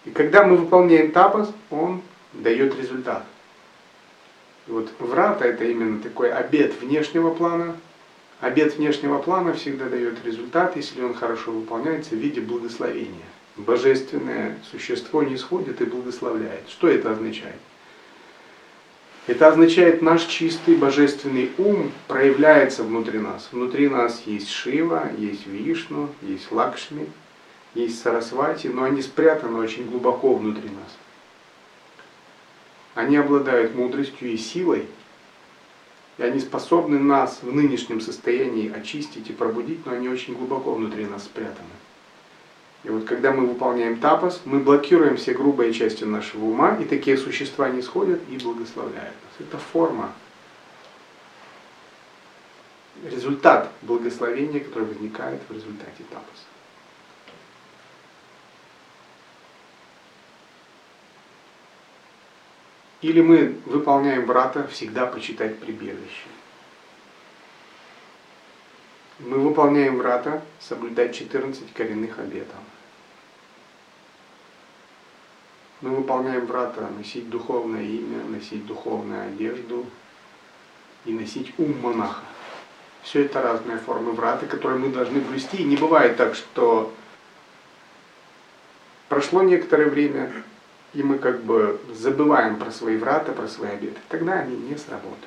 И 0.04 0.11
когда 0.11 0.45
мы 0.45 0.59
выполняем 0.59 1.12
тапос, 1.12 1.50
он 1.71 2.02
дает 2.35 2.78
результат. 2.78 3.25
И 4.66 4.71
вот 4.71 4.90
врата 4.99 5.47
это 5.47 5.64
именно 5.64 5.99
такой 6.02 6.30
обед 6.30 6.78
внешнего 6.78 7.33
плана. 7.33 7.75
Обед 8.40 8.76
внешнего 8.76 9.18
плана 9.18 9.52
всегда 9.52 9.88
дает 9.88 10.25
результат, 10.25 10.76
если 10.76 11.02
он 11.02 11.14
хорошо 11.14 11.50
выполняется 11.50 12.11
в 12.11 12.18
виде 12.18 12.40
благословения 12.40 13.25
божественное 13.59 14.57
существо 14.71 15.23
не 15.23 15.37
сходит 15.37 15.80
и 15.80 15.85
благословляет. 15.85 16.68
Что 16.68 16.88
это 16.88 17.12
означает? 17.12 17.57
Это 19.26 19.49
означает, 19.49 20.00
наш 20.00 20.25
чистый 20.25 20.75
божественный 20.75 21.50
ум 21.59 21.92
проявляется 22.07 22.83
внутри 22.83 23.18
нас. 23.18 23.49
Внутри 23.52 23.88
нас 23.88 24.23
есть 24.25 24.49
Шива, 24.49 25.11
есть 25.18 25.47
Вишну, 25.47 26.09
есть 26.23 26.50
Лакшми, 26.50 27.07
есть 27.75 28.00
Сарасвати, 28.00 28.68
но 28.68 28.85
они 28.85 29.02
спрятаны 29.02 29.59
очень 29.59 29.87
глубоко 29.90 30.35
внутри 30.35 30.70
нас. 30.70 30.96
Они 32.94 33.16
обладают 33.16 33.74
мудростью 33.74 34.33
и 34.33 34.38
силой, 34.38 34.87
и 36.18 36.22
они 36.22 36.40
способны 36.40 36.98
нас 36.98 37.38
в 37.42 37.54
нынешнем 37.54 38.00
состоянии 38.00 38.72
очистить 38.72 39.31
и 39.31 39.33
пробудить, 39.33 39.87
но 39.87 39.92
они 39.92 40.09
очень 40.09 40.35
глубоко 40.35 40.74
внутри 40.74 41.07
нас 41.07 41.24
спрятаны. 41.24 41.68
И 42.85 42.90
вот 42.90 43.04
когда 43.04 43.33
мы 43.33 43.46
выполняем 43.46 43.98
тапос, 44.00 44.42
мы 44.44 44.59
блокируем 44.59 45.16
все 45.16 45.33
грубые 45.33 45.72
части 45.72 46.04
нашего 46.04 46.44
ума, 46.44 46.76
и 46.76 46.85
такие 46.85 47.16
существа 47.16 47.68
не 47.68 47.83
сходят 47.83 48.20
и 48.31 48.37
благословляют 48.37 49.14
нас. 49.14 49.48
Это 49.48 49.59
форма, 49.59 50.12
результат 53.04 53.70
благословения, 53.83 54.61
который 54.61 54.88
возникает 54.88 55.40
в 55.48 55.52
результате 55.52 56.02
тапоса. 56.11 56.47
Или 63.00 63.20
мы 63.20 63.56
выполняем 63.66 64.26
брата 64.26 64.66
всегда 64.68 65.06
почитать 65.06 65.58
прибежище. 65.58 66.26
Мы 69.20 69.38
выполняем 69.38 69.98
врата, 69.98 70.42
соблюдать 70.61 71.14
14 71.14 71.72
коренных 71.72 72.18
обетов. 72.18 72.56
Мы 75.80 75.90
выполняем 75.90 76.46
врата, 76.46 76.88
носить 76.96 77.30
духовное 77.30 77.82
имя, 77.82 78.24
носить 78.24 78.66
духовную 78.66 79.28
одежду 79.28 79.87
и 81.04 81.12
носить 81.12 81.52
ум 81.58 81.80
монаха. 81.80 82.24
Все 83.02 83.24
это 83.24 83.40
разные 83.40 83.78
формы 83.78 84.12
врата, 84.12 84.46
которые 84.46 84.80
мы 84.80 84.88
должны 84.88 85.20
блюсти. 85.20 85.58
И 85.58 85.64
не 85.64 85.76
бывает 85.76 86.16
так, 86.16 86.34
что 86.34 86.92
прошло 89.08 89.42
некоторое 89.42 89.87
время, 89.87 90.32
и 90.94 91.03
мы 91.03 91.18
как 91.18 91.42
бы 91.42 91.81
забываем 91.92 92.57
про 92.57 92.70
свои 92.70 92.96
врата, 92.96 93.33
про 93.33 93.48
свои 93.48 93.70
обеты. 93.70 93.98
Тогда 94.09 94.40
они 94.40 94.57
не 94.57 94.77
сработают. 94.77 95.18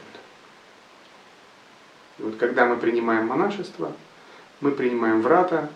И 2.17 2.23
вот 2.23 2.35
когда 2.37 2.65
мы 2.65 2.77
принимаем 2.77 3.27
монашество, 3.27 3.93
мы 4.59 4.71
принимаем 4.71 5.21
врата 5.21 5.69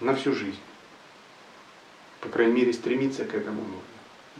на 0.00 0.14
всю 0.14 0.32
жизнь. 0.32 0.60
По 2.20 2.28
крайней 2.28 2.52
мере, 2.52 2.72
стремиться 2.72 3.24
к 3.24 3.34
этому 3.34 3.62
нужно. 3.62 3.82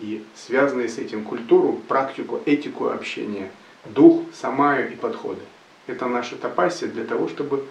И 0.00 0.24
связанные 0.35 0.88
с 0.88 0.98
этим 0.98 1.24
культуру, 1.24 1.81
практику, 1.88 2.40
этику 2.44 2.88
общения, 2.88 3.50
дух, 3.85 4.22
самаю 4.33 4.92
и 4.92 4.96
подходы. 4.96 5.42
Это 5.87 6.07
наша 6.07 6.37
тапасия 6.37 6.88
для 6.88 7.04
того, 7.04 7.28
чтобы 7.28 7.66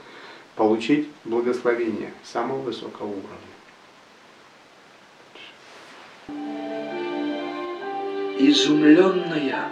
получить 0.55 1.07
благословение 1.23 2.11
самого 2.23 2.59
высокого 2.59 3.07
уровня. 3.07 3.56
Изумленная 8.39 9.67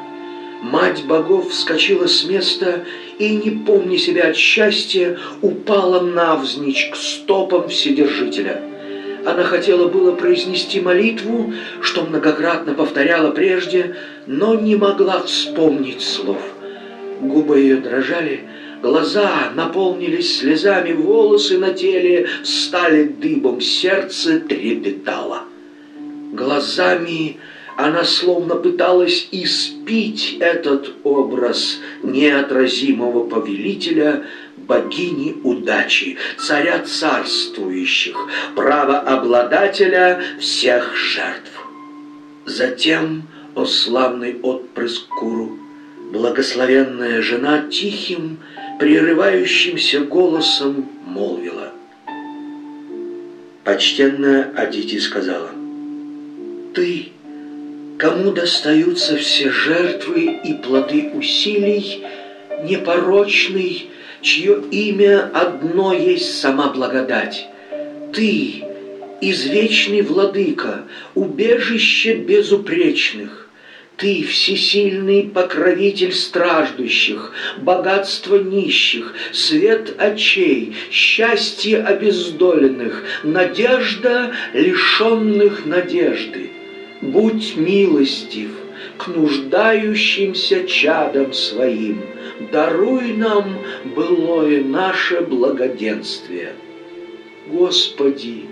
Мать 0.61 1.05
богов 1.05 1.51
вскочила 1.51 2.07
с 2.07 2.25
места 2.25 2.85
и, 3.19 3.35
не 3.35 3.51
помня 3.51 3.99
себя 3.99 4.29
от 4.29 4.35
счастья, 4.35 5.19
упала 5.43 5.99
навзничь 5.99 6.89
к 6.91 6.95
стопам 6.95 7.69
Вседержителя. 7.69 8.63
Она 9.25 9.43
хотела 9.43 9.87
было 9.87 10.13
произнести 10.13 10.79
молитву, 10.79 11.53
что 11.81 12.05
многократно 12.05 12.73
повторяла 12.73 13.29
прежде, 13.29 13.95
но 14.25 14.55
не 14.55 14.75
могла 14.75 15.21
вспомнить 15.21 16.01
слов. 16.01 16.41
Губы 17.21 17.59
ее 17.59 17.77
дрожали, 17.77 18.41
глаза 18.81 19.51
наполнились 19.53 20.39
слезами, 20.39 20.93
волосы 20.93 21.59
на 21.59 21.75
теле 21.75 22.27
стали 22.43 23.03
дыбом, 23.03 23.61
сердце 23.61 24.39
трепетало. 24.39 25.43
Глазами 26.33 27.37
она 27.77 28.03
словно 28.03 28.55
пыталась 28.55 29.27
испить 29.31 30.37
этот 30.39 30.93
образ 31.03 31.79
неотразимого 32.03 33.27
повелителя, 33.27 34.23
богини 34.57 35.35
удачи, 35.43 36.17
царя 36.37 36.79
царствующих, 36.79 38.15
правообладателя 38.55 40.21
всех 40.39 40.95
жертв. 40.95 41.51
Затем, 42.45 43.23
о 43.55 43.65
славный 43.65 44.39
отпрыск 44.41 45.07
Куру, 45.09 45.57
благословенная 46.11 47.21
жена 47.21 47.63
тихим, 47.69 48.37
прерывающимся 48.79 50.01
голосом 50.01 50.89
молвила. 51.05 51.71
Почтенная 53.63 54.51
Адити 54.55 54.99
сказала, 54.99 55.49
«Ты 56.73 57.14
кому 57.97 58.31
достаются 58.31 59.17
все 59.17 59.49
жертвы 59.49 60.39
и 60.43 60.53
плоды 60.53 61.11
усилий, 61.13 62.03
непорочный, 62.63 63.89
чье 64.21 64.61
имя 64.71 65.29
одно 65.33 65.93
есть 65.93 66.39
сама 66.39 66.69
благодать. 66.69 67.47
Ты, 68.13 68.63
извечный 69.21 70.01
владыка, 70.01 70.83
убежище 71.13 72.15
безупречных, 72.15 73.49
ты 73.97 74.23
всесильный 74.23 75.23
покровитель 75.23 76.11
страждущих, 76.11 77.31
богатство 77.59 78.35
нищих, 78.35 79.13
свет 79.31 79.95
очей, 79.97 80.75
счастье 80.91 81.81
обездоленных, 81.81 83.03
надежда 83.23 84.33
лишенных 84.53 85.65
надежды 85.65 86.54
будь 87.01 87.55
милостив, 87.55 88.51
к 88.97 89.07
нуждающимся 89.07 90.65
чадам 90.67 91.33
своим. 91.33 92.01
Даруй 92.51 93.13
нам 93.13 93.57
былое 93.95 94.63
наше 94.63 95.21
благоденствие. 95.21 96.53
Господи, 97.47 98.45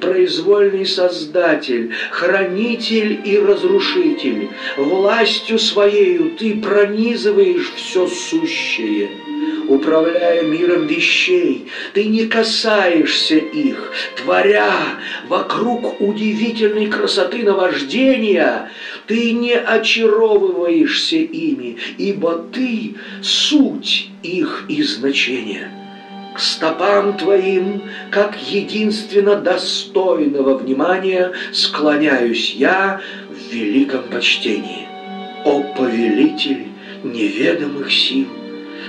произвольный 0.00 0.86
Создатель, 0.86 1.92
Хранитель 2.10 3.20
и 3.24 3.38
Разрушитель, 3.38 4.48
властью 4.76 5.58
Своею 5.58 6.36
Ты 6.38 6.56
пронизываешь 6.56 7.72
все 7.76 8.06
сущее– 8.06 9.10
управляя 9.68 10.42
миром 10.42 10.86
вещей, 10.86 11.68
ты 11.94 12.04
не 12.04 12.26
касаешься 12.26 13.36
их, 13.36 13.92
творя 14.16 14.72
вокруг 15.28 16.00
удивительной 16.00 16.86
красоты 16.86 17.42
наваждения, 17.42 18.70
ты 19.06 19.32
не 19.32 19.54
очаровываешься 19.54 21.16
ими, 21.16 21.76
ибо 21.98 22.44
ты— 22.52 22.96
суть 23.22 24.10
их 24.22 24.64
и 24.68 24.82
значения. 24.82 25.70
К 26.34 26.40
стопам 26.40 27.18
твоим, 27.18 27.82
как 28.10 28.36
единственно 28.40 29.36
достойного 29.36 30.56
внимания, 30.56 31.32
склоняюсь 31.52 32.54
я 32.54 33.02
в 33.28 33.52
великом 33.52 34.04
почтении. 34.04 34.88
О 35.44 35.60
повелитель 35.76 36.68
неведомых 37.04 37.92
сил! 37.92 38.28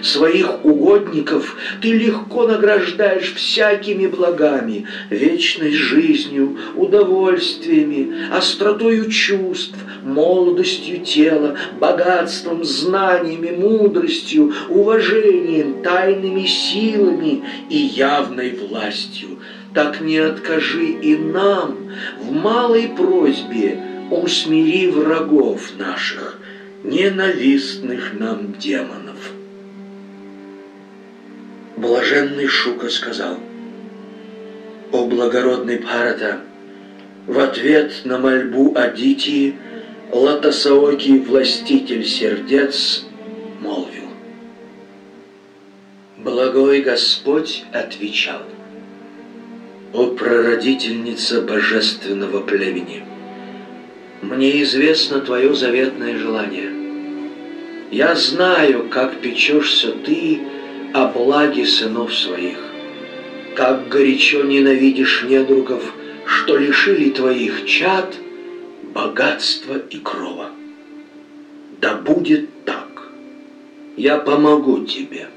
Своих 0.02 0.66
угодников 0.66 1.56
ты 1.82 1.94
легко 1.94 2.48
награждаешь 2.48 3.34
всякими 3.36 4.08
благами, 4.08 4.86
вечной 5.10 5.72
жизнью, 5.72 6.58
удовольствиями, 6.76 8.30
остротою 8.32 9.10
чувств, 9.10 9.78
молодостью 10.04 11.00
тела, 11.06 11.56
богатством, 11.80 12.64
знаниями, 12.64 13.52
мудростью, 13.52 14.54
уважением, 14.70 15.84
тайными 15.84 16.46
силами 16.46 17.44
и 17.70 17.78
явной 17.78 18.52
властью. 18.52 19.40
Так 19.74 20.02
не 20.02 20.18
откажи 20.18 20.86
и 20.86 21.16
нам 21.16 21.78
в 22.20 22.32
малой 22.32 22.90
просьбе 22.90 23.80
усмири 24.12 24.88
врагов 24.88 25.72
наших, 25.78 26.40
ненавистных 26.84 28.14
нам 28.20 28.54
демонов. 28.60 29.03
Блаженный 31.76 32.48
Шука 32.48 32.90
сказал, 32.90 33.38
«О 34.92 35.06
благородный 35.06 35.80
Бхарата, 35.80 36.42
в 37.26 37.40
ответ 37.40 38.02
на 38.04 38.20
мольбу 38.20 38.74
Адити 38.76 39.56
Латасаоки, 40.12 41.18
властитель 41.20 42.06
сердец, 42.06 43.06
молвил. 43.60 44.10
Благой 46.18 46.82
Господь 46.82 47.64
отвечал, 47.72 48.44
«О 49.94 50.08
прародительница 50.08 51.42
божественного 51.42 52.42
племени, 52.42 53.04
мне 54.22 54.62
известно 54.62 55.22
твое 55.22 55.56
заветное 55.56 56.18
желание. 56.18 56.70
Я 57.90 58.16
знаю, 58.16 58.90
как 58.90 59.16
печешься 59.18 59.92
ты 59.92 60.40
о 60.94 61.08
благе 61.08 61.66
сынов 61.66 62.14
своих. 62.16 62.60
Как 63.56 63.88
горячо 63.90 64.44
ненавидишь 64.44 65.24
недругов, 65.24 65.84
что 66.26 66.56
лишили 66.56 67.10
твоих 67.10 67.66
чад 67.66 68.16
богатства 68.94 69.82
и 69.90 69.98
крова. 69.98 70.52
Да 71.82 71.96
будет 71.96 72.64
так. 72.64 73.10
Я 73.98 74.20
помогу 74.20 74.86
тебе. 74.86 75.28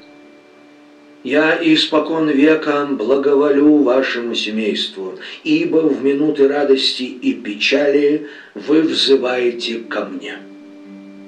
Я 1.23 1.57
испокон 1.61 2.29
века 2.29 2.87
благоволю 2.89 3.77
вашему 3.77 4.35
семейству, 4.35 5.17
ибо 5.43 5.77
в 5.77 6.03
минуты 6.03 6.47
радости 6.47 7.03
и 7.03 7.33
печали 7.33 8.27
вы 8.53 8.83
взываете 8.83 9.79
ко 9.79 10.05
мне. 10.05 10.37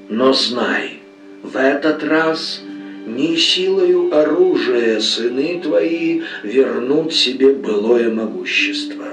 Но 0.07 0.33
знай, 0.33 0.99
в 1.41 1.57
этот 1.57 2.03
раз– 2.03 2.61
не 3.15 3.37
силою 3.37 4.15
оружия 4.15 4.99
сыны 4.99 5.59
твои 5.61 6.21
вернут 6.43 7.13
себе 7.13 7.53
былое 7.53 8.11
могущество, 8.11 9.07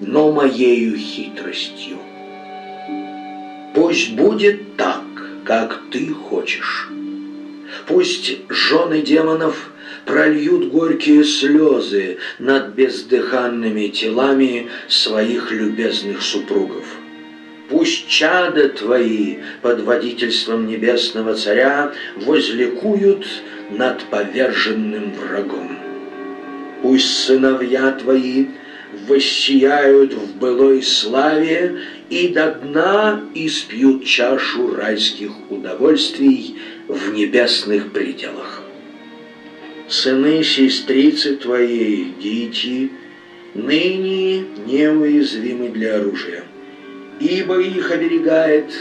но 0.00 0.32
моею 0.32 0.96
хитростью. 0.96 1.98
Пусть 3.74 4.12
будет 4.12 4.76
так, 4.76 5.02
как 5.44 5.80
ты 5.90 6.08
хочешь. 6.08 6.88
Пусть 7.86 8.36
жены 8.48 9.02
демонов 9.02 9.72
прольют 10.06 10.70
горькие 10.70 11.24
слезы 11.24 12.18
над 12.38 12.74
бездыханными 12.74 13.88
телами 13.88 14.68
своих 14.88 15.50
любезных 15.50 16.22
супругов. 16.22 16.84
Пусть 17.72 18.06
чада 18.06 18.68
твои 18.68 19.38
под 19.62 19.80
водительством 19.80 20.66
небесного 20.66 21.34
царя 21.34 21.92
возликуют 22.16 23.26
над 23.70 24.04
поверженным 24.10 25.14
врагом. 25.14 25.78
Пусть 26.82 27.24
сыновья 27.24 27.92
твои 27.92 28.48
воссияют 29.08 30.12
в 30.12 30.36
былой 30.36 30.82
славе 30.82 31.78
и 32.10 32.28
до 32.28 32.50
дна 32.56 33.22
испьют 33.34 34.04
чашу 34.04 34.74
райских 34.74 35.30
удовольствий 35.48 36.56
в 36.88 37.14
небесных 37.14 37.90
пределах. 37.90 38.64
Сыны 39.88 40.44
сестрицы 40.44 41.36
твоей, 41.36 42.12
дети, 42.22 42.90
ныне 43.54 44.44
неуязвимы 44.66 45.70
для 45.70 45.96
оружия 45.96 46.44
ибо 47.22 47.60
их 47.60 47.90
оберегает 47.90 48.72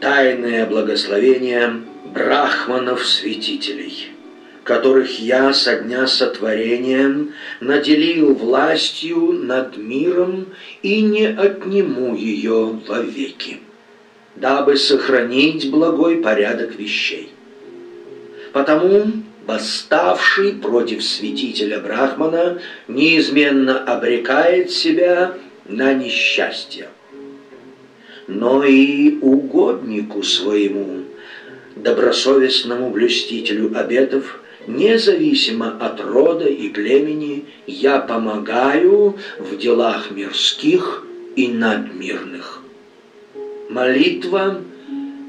тайное 0.00 0.66
благословение 0.66 1.82
брахманов-святителей, 2.12 4.08
которых 4.64 5.20
я 5.20 5.52
со 5.52 5.76
дня 5.76 6.08
сотворения 6.08 7.28
наделил 7.60 8.34
властью 8.34 9.32
над 9.32 9.76
миром 9.76 10.46
и 10.82 11.02
не 11.02 11.26
отниму 11.26 12.16
ее 12.16 12.80
вовеки, 12.86 13.60
дабы 14.34 14.76
сохранить 14.76 15.70
благой 15.70 16.16
порядок 16.16 16.74
вещей. 16.74 17.30
Потому 18.52 19.12
восставший 19.46 20.54
против 20.54 21.04
святителя 21.04 21.78
Брахмана 21.78 22.60
неизменно 22.88 23.78
обрекает 23.84 24.70
себя 24.72 25.34
на 25.66 25.94
несчастье 25.94 26.88
но 28.28 28.62
и 28.62 29.18
угоднику 29.20 30.22
своему, 30.22 31.04
добросовестному 31.74 32.90
блюстителю 32.90 33.72
обетов, 33.74 34.40
независимо 34.66 35.78
от 35.80 36.00
рода 36.00 36.46
и 36.46 36.68
племени, 36.68 37.46
я 37.66 37.98
помогаю 37.98 39.16
в 39.38 39.56
делах 39.56 40.10
мирских 40.10 41.04
и 41.36 41.48
надмирных. 41.48 42.60
Молитва, 43.70 44.60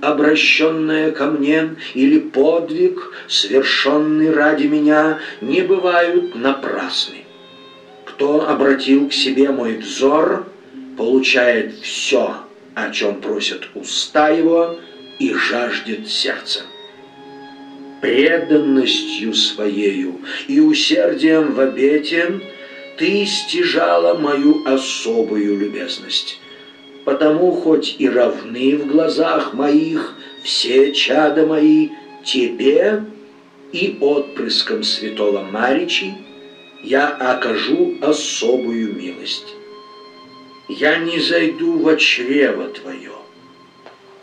обращенная 0.02 1.12
ко 1.12 1.28
мне, 1.28 1.76
или 1.94 2.20
подвиг, 2.20 3.14
совершенный 3.30 4.32
ради 4.32 4.68
меня, 4.68 5.20
не 5.40 5.62
бывают 5.62 6.36
напрасны. 6.36 7.24
Кто 8.06 8.48
обратил 8.50 9.08
к 9.08 9.14
себе 9.14 9.50
мой 9.52 9.78
взор, 9.78 10.46
получает 10.98 11.76
все– 11.76 12.36
о 12.86 12.92
чем 12.92 13.22
просят 13.22 13.68
уста 13.76 14.30
его 14.30 14.78
и 15.20 15.34
жаждет 15.34 16.08
сердце. 16.08 16.62
Преданностью 18.02 19.34
своею 19.34 20.22
и 20.48 20.60
усердием 20.60 21.54
в 21.54 21.60
обете 21.60 22.40
ты 22.98 23.26
стяжала 23.26 24.18
мою 24.18 24.66
особую 24.66 25.58
любезность. 25.58 26.40
Потому 27.04 27.52
хоть 27.52 27.96
и 28.00 28.10
равны 28.10 28.78
в 28.78 28.88
глазах 28.88 29.54
моих 29.54 30.16
все 30.44 30.94
чада 30.94 31.46
мои 31.46 31.90
тебе 32.24 33.04
и 33.74 33.98
отпрыском 34.00 34.84
святого 34.84 35.44
Маричи, 35.44 36.14
я 36.84 37.10
окажу 37.10 37.96
особую 38.02 38.96
милость 38.96 39.59
я 40.70 40.98
не 41.00 41.20
зайду 41.20 41.80
во 41.80 41.96
чрево 41.98 42.70
Твое. 42.70 43.12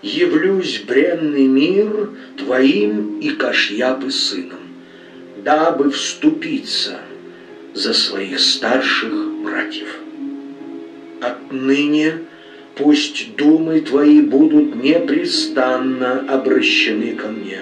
Явлюсь 0.02 0.82
бренный 0.87 1.46
мир 1.46 2.11
Твоим 2.38 3.18
и 3.20 3.30
Кашьяпы 3.30 4.11
сыном, 4.11 4.61
дабы 5.44 5.90
вступиться 5.90 7.00
за 7.74 7.92
своих 7.92 8.40
старших 8.40 9.12
братьев. 9.42 9.98
Отныне 11.20 12.20
Пусть 12.76 13.37
думы 13.37 13.80
твои 13.80 14.20
будут 14.20 14.74
непрестанно 14.74 16.26
обращены 16.28 17.14
ко 17.14 17.28
мне. 17.28 17.61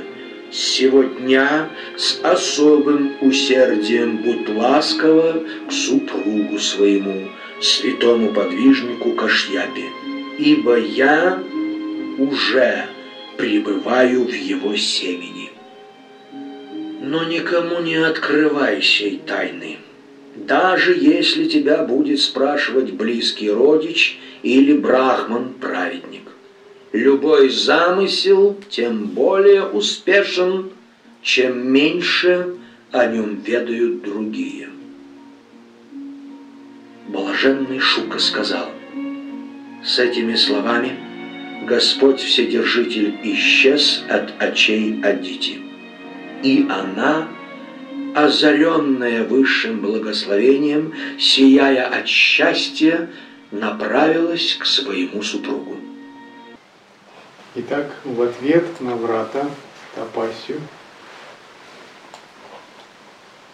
С 0.51 0.59
сего 0.59 1.05
дня 1.05 1.69
с 1.97 2.19
особым 2.25 3.13
усердием 3.21 4.17
будь 4.19 4.49
ласково 4.49 5.45
к 5.69 5.73
супругу 5.73 6.59
своему, 6.59 7.29
святому 7.65 8.33
подвижнику 8.33 9.13
Кашьяпе, 9.13 9.85
ибо 10.39 10.77
я 10.79 11.43
уже 12.19 12.87
пребываю 13.37 14.25
в 14.25 14.33
его 14.33 14.77
семени. 14.77 15.51
Но 17.01 17.25
никому 17.25 17.81
не 17.81 17.97
открывай 17.97 18.83
сей 18.83 19.21
тайны, 19.27 19.79
даже 20.37 20.95
если 20.95 21.47
тебя 21.47 21.83
будет 21.85 22.21
спрашивать 22.21 22.93
близкий 22.93 23.51
родич 23.51 24.19
или 24.43 24.73
брахман-праведник. 24.73 26.23
Любой 26.93 27.49
замысел 27.49 28.57
тем 28.71 29.07
более 29.07 29.65
успешен, 29.65 30.71
чем 31.23 31.73
меньше 31.73 32.55
о 32.93 33.07
нем 33.07 33.41
ведают 33.45 34.03
другие. 34.03 34.69
Блаженный 37.15 37.79
Шука 37.79 38.19
сказал, 38.19 38.73
с 39.85 40.01
этими 40.01 40.35
словами 40.35 40.99
Господь 41.65 42.21
Вседержитель 42.21 43.17
исчез 43.23 44.03
от 44.09 44.33
очей 44.43 45.01
Адити, 45.01 45.61
и 46.43 46.67
она, 46.69 47.29
озаренная 48.17 49.23
высшим 49.23 49.79
благословением, 49.79 50.93
сияя 51.17 51.87
от 51.87 52.09
счастья, 52.09 53.09
направилась 53.53 54.57
к 54.57 54.67
своему 54.67 55.23
супругу. 55.23 55.77
Итак, 57.55 57.95
в 58.03 58.21
ответ 58.23 58.81
на 58.81 58.97
врата 58.97 59.49
Тапасию, 59.95 60.61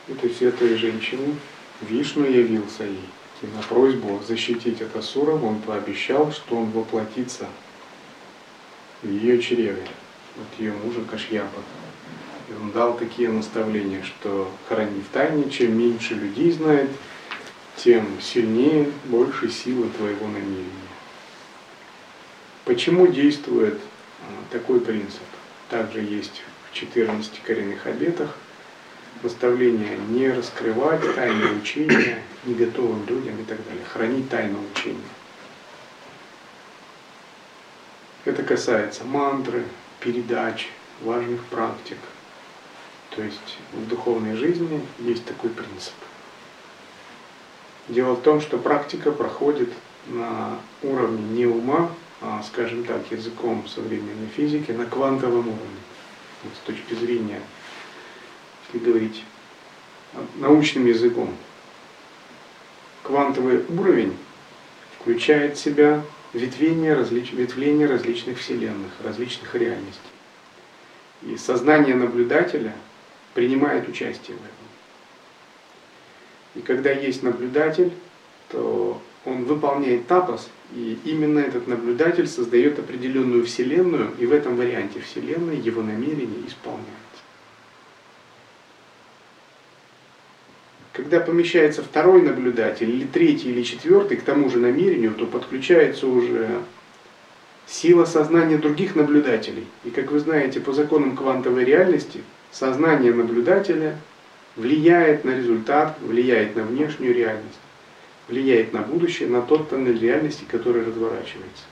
этой 0.08 0.30
святой 0.30 0.76
женщины, 0.76 1.34
Вишну 1.82 2.24
явился 2.24 2.84
ей. 2.84 3.19
И 3.42 3.46
на 3.46 3.62
просьбу 3.62 4.20
защитить 4.26 4.82
от 4.82 4.94
Асуров 4.96 5.42
он 5.42 5.60
пообещал, 5.60 6.30
что 6.30 6.56
он 6.56 6.70
воплотится 6.70 7.46
в 9.02 9.08
ее 9.08 9.40
чреве, 9.40 9.86
от 10.36 10.60
ее 10.60 10.72
мужа 10.72 11.00
Кашьяпа. 11.10 11.62
И 12.50 12.52
он 12.52 12.70
дал 12.72 12.98
такие 12.98 13.30
наставления, 13.30 14.02
что 14.02 14.50
храни 14.68 15.00
в 15.00 15.08
тайне, 15.12 15.48
чем 15.48 15.78
меньше 15.78 16.14
людей 16.14 16.50
знает, 16.50 16.90
тем 17.76 18.20
сильнее, 18.20 18.90
больше 19.06 19.48
силы 19.48 19.88
твоего 19.96 20.26
намерения. 20.26 20.66
Почему 22.66 23.06
действует 23.06 23.80
а, 24.20 24.52
такой 24.52 24.80
принцип? 24.80 25.22
Также 25.70 26.00
есть 26.00 26.42
в 26.70 26.74
14 26.74 27.40
коренных 27.42 27.86
обетах– 27.86 28.36
наставление 29.22 29.98
не 30.08 30.30
раскрывать 30.30 31.02
тайны 31.14 31.52
учения 31.60 32.22
не 32.44 32.54
готовым 32.54 33.06
людям 33.06 33.38
и 33.40 33.44
так 33.44 33.58
далее, 33.66 33.84
хранить 33.92 34.28
тайну 34.30 34.58
учения. 34.72 34.98
Это 38.24 38.42
касается 38.42 39.04
мантры, 39.04 39.64
передач, 40.00 40.68
важных 41.02 41.42
практик. 41.44 41.98
То 43.10 43.22
есть 43.22 43.58
в 43.72 43.88
духовной 43.88 44.36
жизни 44.36 44.80
есть 44.98 45.24
такой 45.24 45.50
принцип. 45.50 45.94
Дело 47.88 48.14
в 48.14 48.22
том, 48.22 48.40
что 48.40 48.56
практика 48.58 49.10
проходит 49.10 49.70
на 50.06 50.58
уровне 50.82 51.22
не 51.30 51.46
ума, 51.46 51.90
а, 52.20 52.42
скажем 52.46 52.84
так, 52.84 53.10
языком 53.10 53.66
современной 53.66 54.28
физики, 54.28 54.70
на 54.70 54.86
квантовом 54.86 55.48
уровне. 55.48 55.80
С 56.54 56.66
точки 56.66 56.94
зрения 56.94 57.40
если 58.72 58.84
говорить 58.84 59.24
научным 60.36 60.86
языком, 60.86 61.34
квантовый 63.02 63.64
уровень 63.68 64.16
включает 64.98 65.56
в 65.56 65.60
себя 65.60 66.02
ветвление, 66.32 66.94
различ, 66.94 67.32
ветвление 67.32 67.86
различных 67.86 68.38
вселенных, 68.38 68.92
различных 69.02 69.54
реальностей. 69.54 70.00
И 71.22 71.36
сознание 71.36 71.94
наблюдателя 71.94 72.74
принимает 73.34 73.88
участие 73.88 74.36
в 74.36 74.40
этом. 74.40 74.54
И 76.56 76.60
когда 76.62 76.90
есть 76.90 77.22
наблюдатель, 77.22 77.92
то 78.48 79.00
он 79.24 79.44
выполняет 79.44 80.06
тапос, 80.06 80.48
и 80.74 80.98
именно 81.04 81.38
этот 81.40 81.68
наблюдатель 81.68 82.26
создает 82.26 82.78
определенную 82.78 83.44
вселенную, 83.44 84.12
и 84.18 84.26
в 84.26 84.32
этом 84.32 84.56
варианте 84.56 85.00
вселенной 85.00 85.58
его 85.58 85.82
намерение 85.82 86.46
исполняется. 86.46 87.09
Когда 90.92 91.20
помещается 91.20 91.82
второй 91.82 92.22
наблюдатель, 92.22 92.90
или 92.90 93.06
третий, 93.06 93.50
или 93.50 93.62
четвертый 93.62 94.16
к 94.16 94.22
тому 94.22 94.50
же 94.50 94.58
намерению, 94.58 95.14
то 95.14 95.24
подключается 95.26 96.06
уже 96.08 96.48
сила 97.66 98.04
сознания 98.04 98.58
других 98.58 98.96
наблюдателей. 98.96 99.66
И 99.84 99.90
как 99.90 100.10
вы 100.10 100.18
знаете, 100.18 100.58
по 100.60 100.72
законам 100.72 101.16
квантовой 101.16 101.64
реальности, 101.64 102.22
сознание 102.50 103.14
наблюдателя 103.14 103.96
влияет 104.56 105.24
на 105.24 105.30
результат, 105.30 105.96
влияет 106.00 106.56
на 106.56 106.64
внешнюю 106.64 107.14
реальность, 107.14 107.60
влияет 108.26 108.72
на 108.72 108.80
будущее, 108.80 109.28
на 109.28 109.42
тот 109.42 109.70
тоннель 109.70 110.00
реальности, 110.00 110.44
который 110.50 110.84
разворачивается. 110.84 111.64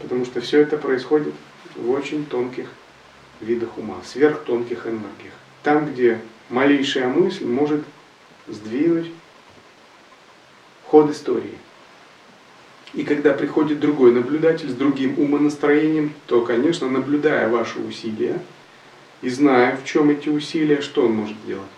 Потому 0.00 0.24
что 0.24 0.40
все 0.40 0.60
это 0.60 0.78
происходит 0.78 1.34
в 1.74 1.90
очень 1.90 2.24
тонких 2.24 2.68
видах 3.40 3.76
ума, 3.76 3.96
сверхтонких 4.04 4.86
энергиях. 4.86 5.34
Там, 5.64 5.92
где 5.92 6.20
малейшая 6.50 7.08
мысль 7.08 7.46
может 7.46 7.82
сдвинуть 8.46 9.10
ход 10.86 11.10
истории. 11.10 11.56
И 12.92 13.04
когда 13.04 13.32
приходит 13.32 13.78
другой 13.78 14.12
наблюдатель 14.12 14.68
с 14.68 14.74
другим 14.74 15.18
умонастроением, 15.18 16.12
то, 16.26 16.44
конечно, 16.44 16.88
наблюдая 16.88 17.48
ваши 17.48 17.78
усилия 17.78 18.42
и 19.22 19.28
зная, 19.28 19.76
в 19.76 19.84
чем 19.84 20.10
эти 20.10 20.28
усилия, 20.28 20.80
что 20.80 21.06
он 21.06 21.12
может 21.12 21.36
сделать? 21.44 21.68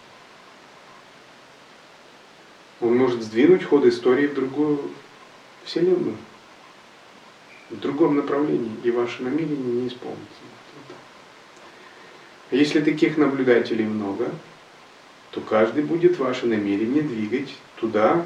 Он 2.80 2.96
может 2.96 3.22
сдвинуть 3.22 3.62
ход 3.62 3.84
истории 3.84 4.26
в 4.26 4.34
другую 4.34 4.90
вселенную, 5.64 6.16
в 7.70 7.78
другом 7.78 8.16
направлении, 8.16 8.72
и 8.82 8.90
ваши 8.90 9.22
намерения 9.22 9.82
не 9.82 9.88
исполнятся. 9.88 10.22
Если 12.50 12.80
таких 12.80 13.16
наблюдателей 13.16 13.84
много, 13.84 14.30
то 15.32 15.40
каждый 15.40 15.82
будет 15.82 16.18
ваше 16.18 16.46
намерение 16.46 17.02
двигать 17.02 17.56
туда, 17.76 18.24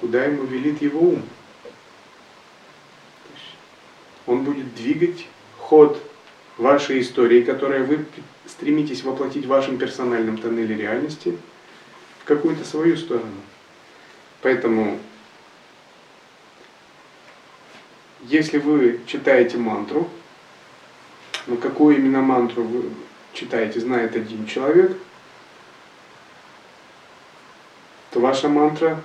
куда 0.00 0.24
ему 0.24 0.44
велит 0.44 0.80
его 0.80 1.00
ум. 1.00 1.22
Он 4.26 4.44
будет 4.44 4.74
двигать 4.74 5.26
ход 5.58 6.02
вашей 6.56 7.00
истории, 7.00 7.42
которую 7.42 7.86
вы 7.86 8.06
стремитесь 8.46 9.04
воплотить 9.04 9.44
в 9.44 9.48
вашем 9.48 9.76
персональном 9.76 10.38
тоннеле 10.38 10.74
реальности, 10.74 11.38
в 12.20 12.24
какую-то 12.24 12.64
свою 12.64 12.96
сторону. 12.96 13.26
Поэтому, 14.40 14.98
если 18.22 18.56
вы 18.58 19.00
читаете 19.06 19.58
мантру, 19.58 20.08
но 21.46 21.56
какую 21.56 21.96
именно 21.96 22.22
мантру 22.22 22.62
вы 22.62 22.84
читаете, 23.34 23.80
знает 23.80 24.16
один 24.16 24.46
человек– 24.46 24.96
то 28.10 28.20
ваша 28.20 28.48
мантра 28.48 29.02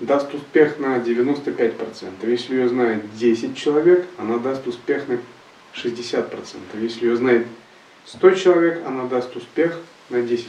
даст 0.00 0.32
успех 0.34 0.78
на 0.78 0.98
95%. 0.98 2.28
Если 2.28 2.54
ее 2.54 2.68
знает 2.68 3.02
10 3.16 3.56
человек, 3.56 4.06
она 4.18 4.38
даст 4.38 4.66
успех 4.66 5.06
на 5.08 5.18
60%. 5.74 6.30
Если 6.80 7.06
ее 7.06 7.16
знает 7.16 7.46
100 8.06 8.30
человек, 8.32 8.82
она 8.86 9.04
даст 9.04 9.34
успех 9.36 9.78
на 10.10 10.16
10%. 10.16 10.46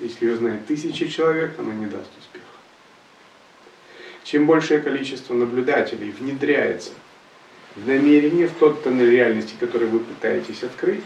Если 0.00 0.26
ее 0.26 0.36
знает 0.36 0.64
1000 0.64 1.08
человек, 1.08 1.58
она 1.58 1.72
не 1.72 1.86
даст 1.86 2.10
успеха. 2.18 2.44
Чем 4.22 4.46
большее 4.46 4.80
количество 4.80 5.34
наблюдателей 5.34 6.10
внедряется 6.10 6.92
в 7.76 7.86
намерение, 7.86 8.48
в 8.48 8.52
тот 8.52 8.82
тоннель 8.82 9.10
реальности, 9.10 9.54
который 9.58 9.88
вы 9.88 10.00
пытаетесь 10.00 10.62
открыть, 10.62 11.02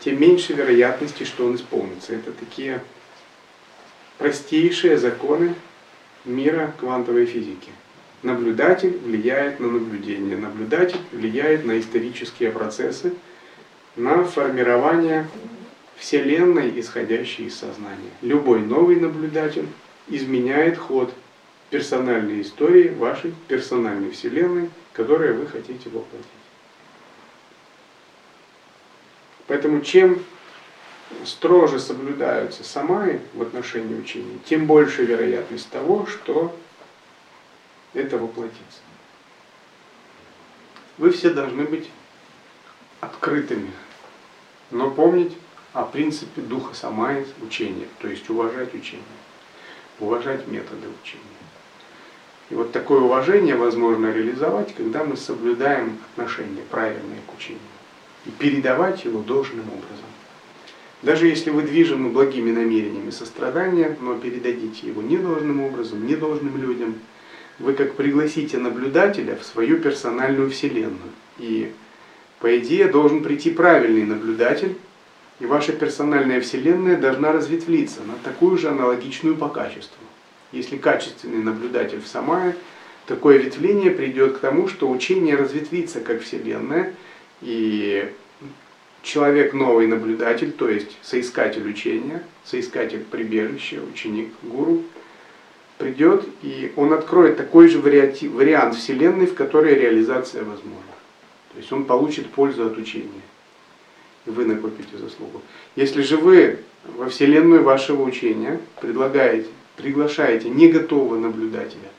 тем 0.00 0.20
меньше 0.20 0.52
вероятности, 0.52 1.24
что 1.24 1.46
он 1.46 1.56
исполнится. 1.56 2.14
Это 2.14 2.32
такие 2.32 2.82
простейшие 4.18 4.98
законы 4.98 5.54
мира 6.24 6.72
квантовой 6.80 7.26
физики. 7.26 7.70
Наблюдатель 8.22 8.96
влияет 8.98 9.60
на 9.60 9.68
наблюдение, 9.68 10.36
наблюдатель 10.36 11.00
влияет 11.12 11.64
на 11.64 11.78
исторические 11.78 12.50
процессы, 12.50 13.14
на 13.94 14.24
формирование 14.24 15.28
Вселенной, 15.96 16.78
исходящей 16.80 17.46
из 17.46 17.56
сознания. 17.56 18.10
Любой 18.22 18.60
новый 18.60 18.96
наблюдатель 18.96 19.66
изменяет 20.08 20.76
ход 20.76 21.12
персональной 21.70 22.42
истории 22.42 22.88
вашей 22.88 23.34
персональной 23.48 24.10
вселенной, 24.10 24.70
которую 24.92 25.38
вы 25.38 25.46
хотите 25.46 25.88
воплотить. 25.88 26.26
Поэтому 29.46 29.80
чем 29.80 30.22
строже 31.24 31.78
соблюдаются 31.78 32.64
самаи 32.64 33.20
в 33.34 33.42
отношении 33.42 33.94
учения, 33.94 34.38
тем 34.44 34.66
больше 34.66 35.04
вероятность 35.04 35.68
того, 35.70 36.06
что 36.06 36.54
это 37.94 38.18
воплотится. 38.18 38.80
Вы 40.98 41.10
все 41.10 41.30
должны 41.30 41.64
быть 41.64 41.90
открытыми, 43.00 43.70
но 44.70 44.90
помнить 44.90 45.36
о 45.72 45.84
принципе 45.84 46.40
духа 46.40 46.74
самаи 46.74 47.26
учения, 47.42 47.86
то 48.00 48.08
есть 48.08 48.28
уважать 48.30 48.74
учение, 48.74 49.04
уважать 50.00 50.46
методы 50.46 50.88
учения. 51.02 51.22
И 52.48 52.54
вот 52.54 52.72
такое 52.72 53.00
уважение 53.00 53.56
возможно 53.56 54.12
реализовать, 54.12 54.74
когда 54.74 55.04
мы 55.04 55.16
соблюдаем 55.16 55.98
отношения 56.12 56.62
правильные 56.70 57.20
к 57.26 57.34
учению 57.34 57.60
и 58.24 58.30
передавать 58.30 59.04
его 59.04 59.20
должным 59.20 59.66
образом. 59.66 60.05
Даже 61.02 61.26
если 61.26 61.50
вы 61.50 61.62
движимы 61.62 62.10
благими 62.10 62.50
намерениями 62.50 63.10
сострадания, 63.10 63.96
но 64.00 64.14
передадите 64.14 64.86
его 64.86 65.02
недолжным 65.02 65.62
образом, 65.62 66.06
недолжным 66.06 66.60
людям, 66.60 66.94
вы 67.58 67.74
как 67.74 67.94
пригласите 67.94 68.58
наблюдателя 68.58 69.36
в 69.36 69.44
свою 69.44 69.78
персональную 69.78 70.50
вселенную. 70.50 71.12
И 71.38 71.72
по 72.40 72.58
идее 72.58 72.88
должен 72.88 73.22
прийти 73.22 73.50
правильный 73.50 74.04
наблюдатель, 74.04 74.76
и 75.38 75.46
ваша 75.46 75.72
персональная 75.72 76.40
вселенная 76.40 76.96
должна 76.96 77.32
разветвлиться 77.32 78.00
на 78.02 78.14
такую 78.24 78.56
же 78.56 78.68
аналогичную 78.68 79.36
по 79.36 79.48
качеству. 79.48 80.02
Если 80.52 80.76
качественный 80.78 81.42
наблюдатель 81.42 82.00
в 82.00 82.06
Самае, 82.06 82.56
такое 83.06 83.36
ветвление 83.36 83.90
придет 83.90 84.38
к 84.38 84.40
тому, 84.40 84.68
что 84.68 84.90
учение 84.90 85.36
разветвится 85.36 86.00
как 86.00 86.22
вселенная, 86.22 86.94
и 87.42 88.10
человек 89.06 89.54
новый 89.54 89.86
наблюдатель, 89.86 90.50
то 90.50 90.68
есть 90.68 90.98
соискатель 91.00 91.66
учения, 91.66 92.22
соискатель 92.44 93.04
прибежища, 93.08 93.76
ученик 93.80 94.32
гуру, 94.42 94.82
придет 95.78 96.26
и 96.42 96.72
он 96.76 96.92
откроет 96.92 97.36
такой 97.36 97.68
же 97.68 97.78
вариант 97.78 98.74
Вселенной, 98.74 99.26
в 99.26 99.34
которой 99.34 99.74
реализация 99.74 100.42
возможна. 100.42 100.82
То 101.52 101.58
есть 101.58 101.72
он 101.72 101.84
получит 101.84 102.28
пользу 102.30 102.66
от 102.66 102.76
учения. 102.76 103.22
И 104.26 104.30
вы 104.30 104.44
накопите 104.44 104.98
заслугу. 104.98 105.40
Если 105.76 106.02
же 106.02 106.16
вы 106.16 106.58
во 106.96 107.08
Вселенную 107.08 107.62
вашего 107.62 108.02
учения 108.02 108.60
предлагаете, 108.80 109.46
приглашаете 109.76 110.50
не 110.50 110.68
готового 110.68 111.16
наблюдателя, 111.16 111.90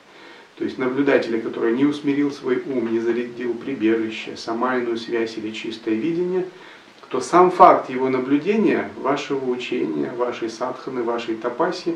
то 0.58 0.66
есть 0.66 0.78
наблюдателя, 0.78 1.40
который 1.40 1.74
не 1.74 1.86
усмирил 1.86 2.32
свой 2.32 2.62
ум, 2.66 2.92
не 2.92 3.00
зарядил 3.00 3.54
прибежище, 3.54 4.36
самайную 4.36 4.98
связь 4.98 5.38
или 5.38 5.52
чистое 5.52 5.96
видение– 5.96 6.44
то 7.10 7.22
сам 7.22 7.52
факт 7.52 7.90
его 7.90 8.10
наблюдения, 8.10 8.90
вашего 8.98 9.50
учения, 9.50 10.12
вашей 10.18 10.50
садханы, 10.50 11.04
вашей 11.04 11.36
тапаси, 11.36 11.96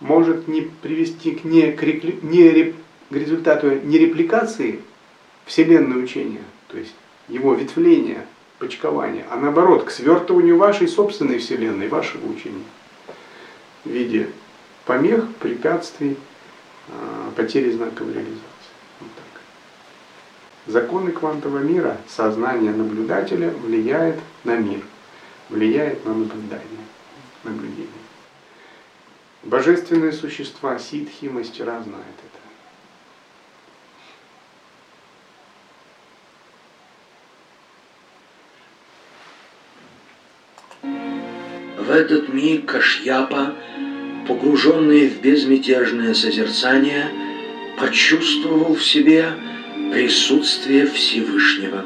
может 0.00 0.46
не 0.46 0.62
привести 0.62 1.32
к, 1.32 1.44
не, 1.44 1.72
к, 1.72 1.82
не, 2.22 2.74
к 3.10 3.12
результату 3.12 3.80
не 3.80 3.98
репликации 3.98 4.80
вселенной 5.44 6.04
учения, 6.04 6.44
то 6.68 6.78
есть 6.78 6.94
его 7.28 7.54
ветвления, 7.54 8.26
почкования, 8.58 9.26
а 9.30 9.36
наоборот, 9.36 9.84
к 9.84 9.90
свертыванию 9.90 10.56
вашей 10.56 10.88
собственной 10.88 11.38
вселенной, 11.38 11.88
вашего 11.88 12.30
учения 12.30 12.64
в 13.84 13.90
виде 13.90 14.28
помех, 14.84 15.26
препятствий, 15.36 16.16
а, 16.88 17.30
потери 17.36 17.70
знаковой 17.70 18.14
реализации. 18.14 18.47
Законы 20.68 21.12
квантового 21.12 21.60
мира, 21.60 21.96
сознание 22.06 22.72
наблюдателя 22.72 23.48
влияет 23.50 24.20
на 24.44 24.56
мир, 24.56 24.82
влияет 25.48 26.04
на 26.04 26.12
наблюдение. 26.12 26.84
наблюдение. 27.42 27.88
Божественные 29.44 30.12
существа, 30.12 30.78
ситхи, 30.78 31.24
мастера 31.24 31.82
знают 31.82 32.04
это. 40.82 40.92
В 41.82 41.90
этот 41.90 42.28
миг 42.28 42.66
Кашьяпа, 42.66 43.54
погруженный 44.26 45.08
в 45.08 45.22
безмятежное 45.22 46.12
созерцание, 46.12 47.08
почувствовал 47.78 48.74
в 48.74 48.84
себе 48.84 49.32
присутствие 49.90 50.86
Всевышнего. 50.86 51.84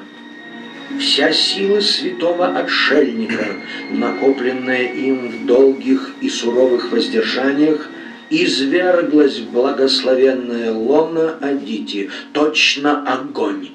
Вся 0.99 1.33
сила 1.33 1.81
святого 1.81 2.59
отшельника, 2.59 3.57
накопленная 3.91 4.93
им 4.93 5.29
в 5.29 5.47
долгих 5.47 6.13
и 6.21 6.29
суровых 6.29 6.93
воздержаниях, 6.93 7.89
изверглась 8.29 9.39
в 9.39 9.51
благословенное 9.51 10.73
лоно 10.73 11.37
Адити, 11.41 12.11
точно 12.33 13.03
огонь, 13.07 13.71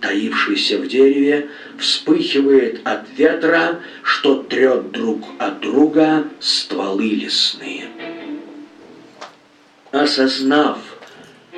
таившийся 0.00 0.78
в 0.78 0.86
дереве, 0.86 1.48
вспыхивает 1.78 2.80
от 2.84 3.02
ветра, 3.16 3.80
что 4.02 4.42
трет 4.42 4.92
друг 4.92 5.24
от 5.38 5.60
друга 5.60 6.24
стволы 6.40 7.08
лесные. 7.08 7.86
Осознав, 9.92 10.78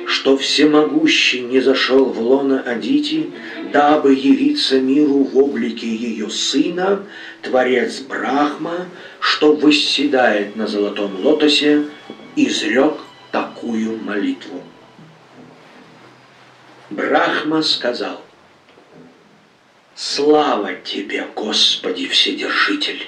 что 0.05 0.37
всемогущий 0.37 1.41
не 1.41 1.59
зашел 1.59 2.05
в 2.05 2.19
лоно 2.19 2.61
Адити, 2.61 3.31
дабы 3.73 4.13
явиться 4.13 4.79
миру 4.79 5.23
в 5.23 5.37
облике 5.37 5.87
ее 5.87 6.29
сына, 6.29 7.05
Творец 7.41 7.99
Брахма, 8.01 8.87
что 9.19 9.55
восседает 9.55 10.55
на 10.55 10.67
золотом 10.67 11.23
лотосе, 11.23 11.85
изрек 12.35 12.93
такую 13.31 13.97
молитву. 13.97 14.61
Брахма 16.89 17.61
сказал, 17.61 18.21
«Слава 19.95 20.75
Тебе, 20.75 21.25
Господи 21.35 22.07
Вседержитель, 22.07 23.07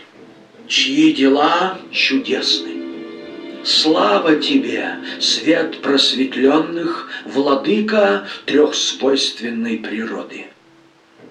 чьи 0.67 1.13
дела 1.13 1.77
чудесны, 1.91 2.76
Слава 3.67 4.37
Тебе, 4.37 4.95
свет 5.19 5.81
просветленных, 5.81 7.09
владыка 7.25 8.25
трехспойственной 8.45 9.79
природы. 9.79 10.45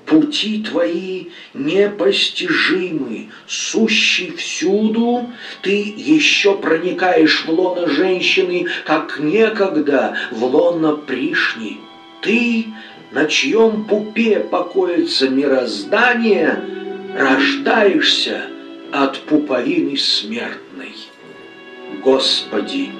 Пути 0.04 0.62
Твои 0.62 1.28
непостижимы, 1.54 3.30
сущий 3.46 4.36
всюду, 4.36 5.30
Ты 5.62 5.94
еще 5.96 6.58
проникаешь 6.58 7.46
в 7.46 7.50
лоно 7.50 7.86
женщины, 7.88 8.66
как 8.84 9.18
некогда 9.18 10.18
в 10.30 10.44
лоно 10.44 10.94
пришни. 10.94 11.78
Ты, 12.20 12.66
на 13.12 13.24
чьем 13.24 13.86
пупе 13.86 14.40
покоится 14.40 15.30
мироздание, 15.30 16.62
рождаешься 17.16 18.42
от 18.92 19.20
пуповины 19.20 19.96
смертной. 19.96 20.65
Господи, 22.06 22.90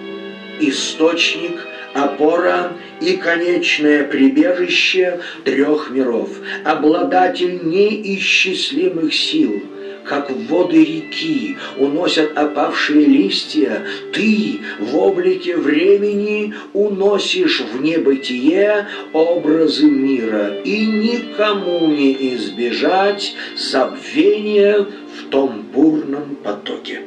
источник, 0.58 1.64
опора 1.94 2.72
и 3.00 3.12
конечное 3.12 4.02
прибежище 4.02 5.20
трех 5.44 5.90
миров, 5.90 6.30
обладатель 6.64 7.60
неисчислимых 7.62 9.14
сил, 9.14 9.62
как 10.02 10.28
воды 10.48 10.84
реки 10.84 11.56
уносят 11.78 12.36
опавшие 12.36 13.06
листья, 13.06 13.86
ты 14.12 14.58
в 14.80 14.96
облике 14.96 15.56
времени 15.56 16.54
уносишь 16.72 17.60
в 17.60 17.80
небытие 17.80 18.88
образы 19.12 19.88
мира, 19.88 20.52
и 20.64 20.84
никому 20.84 21.86
не 21.86 22.34
избежать 22.34 23.36
забвения 23.56 24.80
в 24.80 25.30
том 25.30 25.64
бурном 25.72 26.34
потоке. 26.42 27.02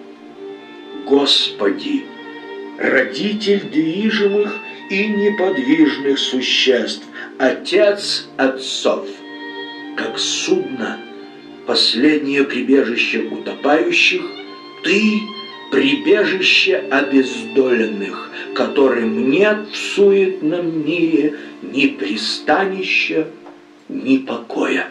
Господи, 1.10 2.05
родитель 2.78 3.62
движимых 3.62 4.53
и 4.91 5.07
неподвижных 5.07 6.20
существ, 6.20 7.03
Отец 7.39 8.28
отцов, 8.38 9.07
как 9.97 10.20
судно, 10.20 10.99
последнее 11.66 12.43
прибежище 12.43 13.22
утопающих, 13.22 14.22
Ты— 14.84 15.20
прибежище 15.72 16.78
обездоленных, 16.91 18.30
которым 18.53 19.32
нет 19.32 19.68
в 19.72 19.76
суетном 19.76 20.86
мире 20.86 21.36
ни 21.62 21.88
пристанища, 21.88 23.28
ни 23.88 24.18
покоя. 24.18 24.88